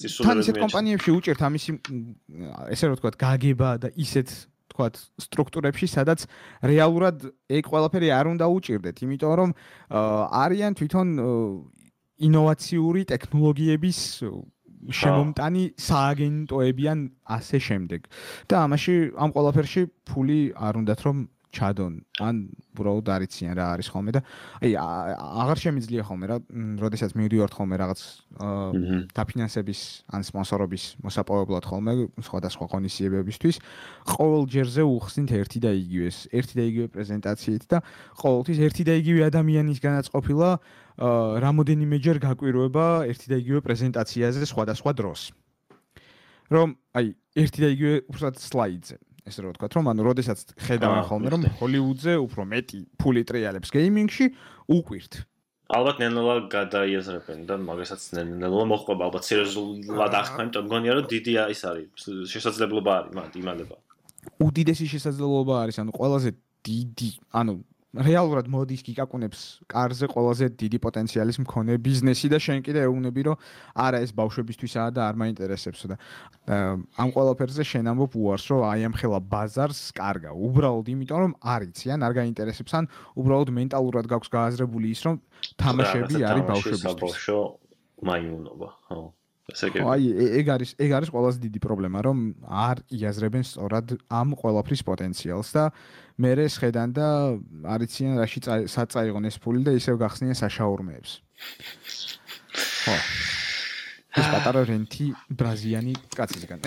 [0.02, 1.64] სისულები თან ისეთ კომპანიებში უჭირთ ამის
[2.74, 4.28] ესე რომ ვთქვათ გაგება და ისეთ
[4.72, 4.96] ვთქვათ
[5.26, 6.20] სტრუქტურებში, სადაც
[6.66, 7.18] რეალურად
[7.50, 9.50] ეგ ყველაფერი არ უნდა უჭირდეთ, იმიტომ რომ
[10.44, 11.08] არიან თვითონ
[12.28, 14.00] ინოვაციური ტექნოლოგიების
[15.02, 17.00] შემომტანი სააგენტოები ან
[17.38, 18.02] ასე შემდეგ.
[18.50, 21.18] და ამაში ამ ყველაფერში ფული არ უნდათ რომ
[21.52, 21.94] ჩადონ.
[22.24, 22.36] ან
[22.72, 24.22] უბრალოდ არიციან რა არის ხოლმე და
[24.64, 26.38] აი აღარ შემიძლია ხოლმე რა
[26.80, 28.02] როდესაც მივდივართ ხოლმე რაღაც
[29.12, 29.82] დაფინანსების
[30.16, 31.92] ან სპონსორობის მოსაპოვებლად ხოლმე
[32.24, 33.56] სხვადასხვა ღონისძიებებისთვის
[34.16, 36.18] ყოველ ჯერზე უხსნით ერთი და იგივეს.
[36.32, 37.78] ერთი და იგივე პრეზენტაციით და
[38.16, 40.50] ყოველთვის ერთი და იგივე ადამიანისგანაც ყოფილა
[41.46, 45.22] რამოდენიმეჯერ გაკვირვება ერთი და იგივე პრეზენტაციაზე სხვადასხვა დროს.
[46.52, 48.96] რომ აი ერთი და იგივე უბრალოდ სლაიდზე
[49.28, 54.26] ესე რომ ვთქვათ, რომ ანუ როდესაც ხედავენ ხოლმე რომ ჰოლივუდზე უფრო მეტი ფული ტრიალებს გეიმინგში,
[54.72, 55.14] უკვირთ.
[55.72, 61.62] ალბათ ნელ-ნელა გადაიაზრებენ და მაგასაც ნელ-ნელა მოხდება ალბათ სერიოზულად ახლა იმიტომ მგონია რომ დიდი ის
[61.70, 63.76] არის შესაძლებლობა არის მათ იმალება
[64.46, 66.30] უდიდესი შესაძლებლობა არის ანუ ყველაზე
[66.68, 67.10] დიდი
[67.40, 67.54] ანუ
[67.92, 73.36] რეალურად მოდის გიკაკუნებს კარზე ყველაზე დიდი პოტენციალის მქონე ბიზნესი და შენ კიდე ეუბნები რომ
[73.76, 75.98] არა ეს ბავშვებისთვისაა და არ მაინტერესებსო და
[76.96, 80.32] ამ ყველაფერზე შენ ამბობ უარს რომ აი ამ ხელა ბაზარს კარგა.
[80.32, 82.88] უბრალოდ იმიტომ რომ არიციან არ გაინტერესებს ან
[83.20, 85.16] უბრალოდ მენტალურად გაქვს გააზრებული ის რომ
[85.60, 87.40] თამაშები არის ბავშვებისთვის ბავშვო
[88.08, 89.04] მაიუნობა ხო
[89.52, 90.04] აი
[90.42, 95.64] ეგ არის ეგ არის ყველაზე დიდი პრობლემა რომ არ იაზრებენ სწორად ამ ყველაფრის პოტენციალს და
[96.22, 97.08] მე რე შედან და
[97.76, 98.40] არიციან რაში
[98.72, 101.12] საწაიღონ ეს ფული და ისევ გახსნიან საშაურმეებს.
[102.86, 102.96] ხო.
[104.22, 106.60] ეს პატარა რენტი ბრაზიანი კაცისგან.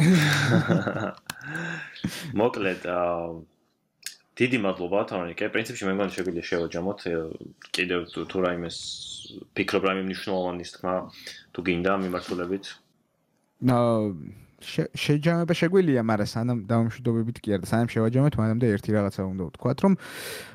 [2.41, 2.83] მოკლედ
[4.39, 7.01] დიდი მადლობა თორნიკე პრინციპში მე მგონი შეგვიძლია შევაჯამოთ.
[7.77, 8.79] კიდევ თუ რაიმეს
[9.55, 10.95] ფიქრობ რაიმე მნიშვნელოვანი თქმა
[11.55, 12.65] თუ გინდა მიმართულებით.
[13.71, 13.79] ნა
[14.65, 19.79] შეჯამება შეგვიძლია, მაგრამ სანამ დამშვიდობებით კი არ და სანამ შევაჯამოთ, მანამდე ერთი რაღაცა უნდა ვთქვათ,
[19.85, 19.93] რომ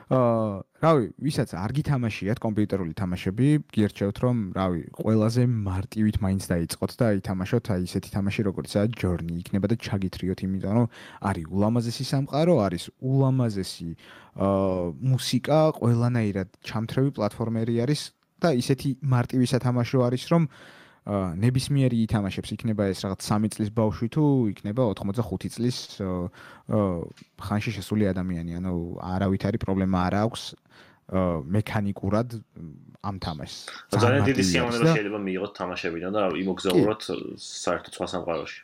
[0.09, 7.07] აა, რავი, ვისაც არ გითამაშიათ კომპიუტერული თამაშები, გიერჩევთ, რომ რავი, ყველაზე მარტივით მაინც დაიწყოთ და
[7.21, 10.87] ითამაშოთ აი ესეთი თამაში, როგორიცაა Journey, იქნება და ჩაგითრიოთ, იმიტომ რომ
[11.29, 14.83] არის ულამაზესი სამყარო, არის ულამაზესი აა
[15.13, 18.01] მუსიკა, ყველანაირად ჩამთრევი პლატფორმერი არის
[18.41, 20.43] და ისეთი მარტივი სათამაშო არის, რომ
[21.09, 25.77] ნებისმიერი ითამაშებს, იქნება ეს რაღაც 3 წლის ბავშვი თუ იქნება 85 წლის
[27.41, 30.43] ხანში შესული ადამიანი, ანუ არავით არის პრობლემა არ აქვს
[31.49, 32.37] მექანიკურად
[33.01, 33.57] ამ თამაშს.
[33.89, 37.01] ძალიან დიდი სიამოვნება შეიძლება მიიღოთ თამაშებიდან და იმოგზაუროთ
[37.41, 38.59] საერთო სხვა სამყაროში.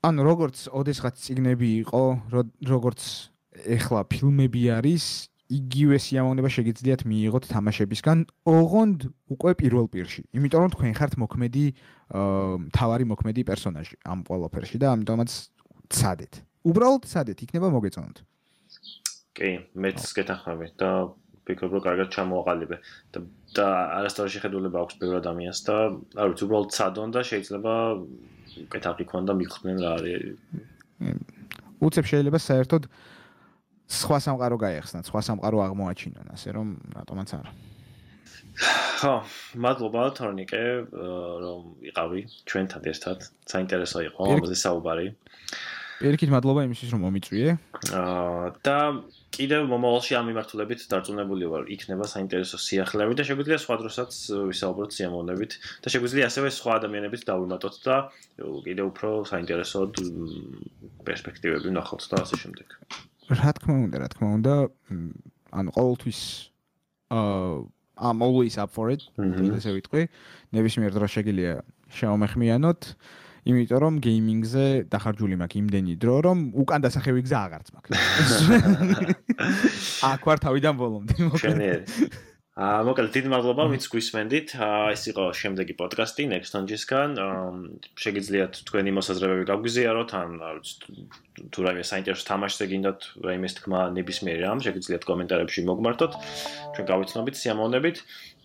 [0.00, 2.02] ანუ როგორც ოდესღაც ციგნები იყო,
[2.64, 3.02] როგორც
[3.52, 9.00] ეხლა ფილმები არის, იგივე სიამოვნება შეგიძლიათ მიიღოთ თამაშებისგან, ოღონდ
[9.34, 10.22] უკვე პირველ პირში.
[10.30, 11.64] იმიტომ რომ თქვენ ხართ მოქმედი
[12.70, 15.30] მთავარი მოქმედი პერსონაჟი ამ ყველაფერში და ამიტომაც
[15.90, 16.32] ცადეთ.
[16.70, 18.16] უბრალოდ ცადეთ, იქნება მოგეწონოთ.
[19.34, 20.90] კი, მეც გეთახმები და
[21.46, 22.76] ფიქრობ რომ კარგად ჩამოაყალიბე
[23.10, 23.18] და
[23.50, 23.66] და
[23.98, 25.76] არასდროს შეხედულება აქვს პირველ ადამიანს და
[26.14, 27.72] არ ვიცი, უბრალოდ ცადონ და შეიძლება
[28.70, 30.38] კეთილი ქონდა მიხვდნენ რა არის.
[31.80, 32.82] უცებ შეიძლება საერთოდ
[33.90, 37.52] სხვა სამყარო გაიხსნათ, სხვა სამყარო აღმოაჩინონ, ასე რომ რატომაც არა.
[39.00, 39.14] ხო,
[39.64, 40.62] მადლობა თორნიკე,
[41.42, 41.60] რომ
[41.90, 43.18] იყავი ჩვენთან ერთად.
[43.50, 45.06] საინტერესო იყო ამაზე საუბარი.
[46.00, 47.48] პირიქით მადლობა იმისთვის რომ მომიწვიე.
[47.92, 48.76] აა და
[49.36, 54.10] კიდევ მომავალში ამ მიმართულებით დარწმუნებული ვარ, იქნება საინტერესო სიახლეები და შეგვიძლია სხვა დროსაც
[54.48, 55.52] ვისაუბროთ სიამოვნებით
[55.84, 57.96] და შეგვიძლია ასევე სხვა ადამიანებით დავიმატოთ და
[58.40, 59.78] კიდევ უფრო საინტერესო
[61.04, 62.68] პერსპექტივები ვნახოთ და ასე შემდეგ.
[63.30, 64.54] რა თქმა უნდა, რა თქმა უნდა,
[65.50, 66.20] ანუ ყოველთვის
[67.10, 67.66] აა
[68.00, 69.02] I'm always up for it.
[69.20, 70.02] ესე ვიტყვი.
[70.56, 71.52] ნებისმიერ დროს შეგიძლია
[71.92, 72.80] შეომეხმიანოთ,
[73.50, 77.92] იმიტომ რომ გეიმინგზე დახარჯული მაქვს იმდენი დრო, რომ უკან დასახევი გზა აღარც მაქვს.
[80.12, 81.14] აქ ვარ თავიდან ბოლომდე.
[81.28, 81.82] მოკლედ.
[82.60, 84.50] აა მოკლედ დიდი მადლობა ვინც გვისმენდით.
[84.92, 87.16] ეს იყო შემდეგი პოდკასტი Next Tonjis-გან.
[87.96, 90.30] შეგიძლიათ თქვენი მოსაზრებები გაგვიზიაროთ ან
[91.48, 96.12] თუ რაიმე საინტერესო თამაშზე გინდათ რაიმეს თქმა ნებისმიერი რამ, შეგიძლიათ კომენტარებში მოგმართოთ.
[96.76, 97.96] ჩვენ გავიცნობით სიამოვნებით.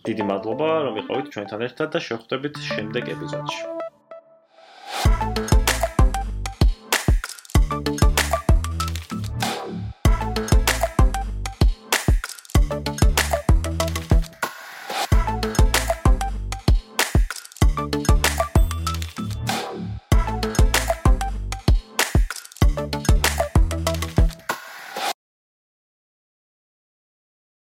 [0.08, 3.60] დიდი მადლობა რომ იყავით ჩვენთან ერთად და შევხვდებით შემდეგ ეპიზოდში.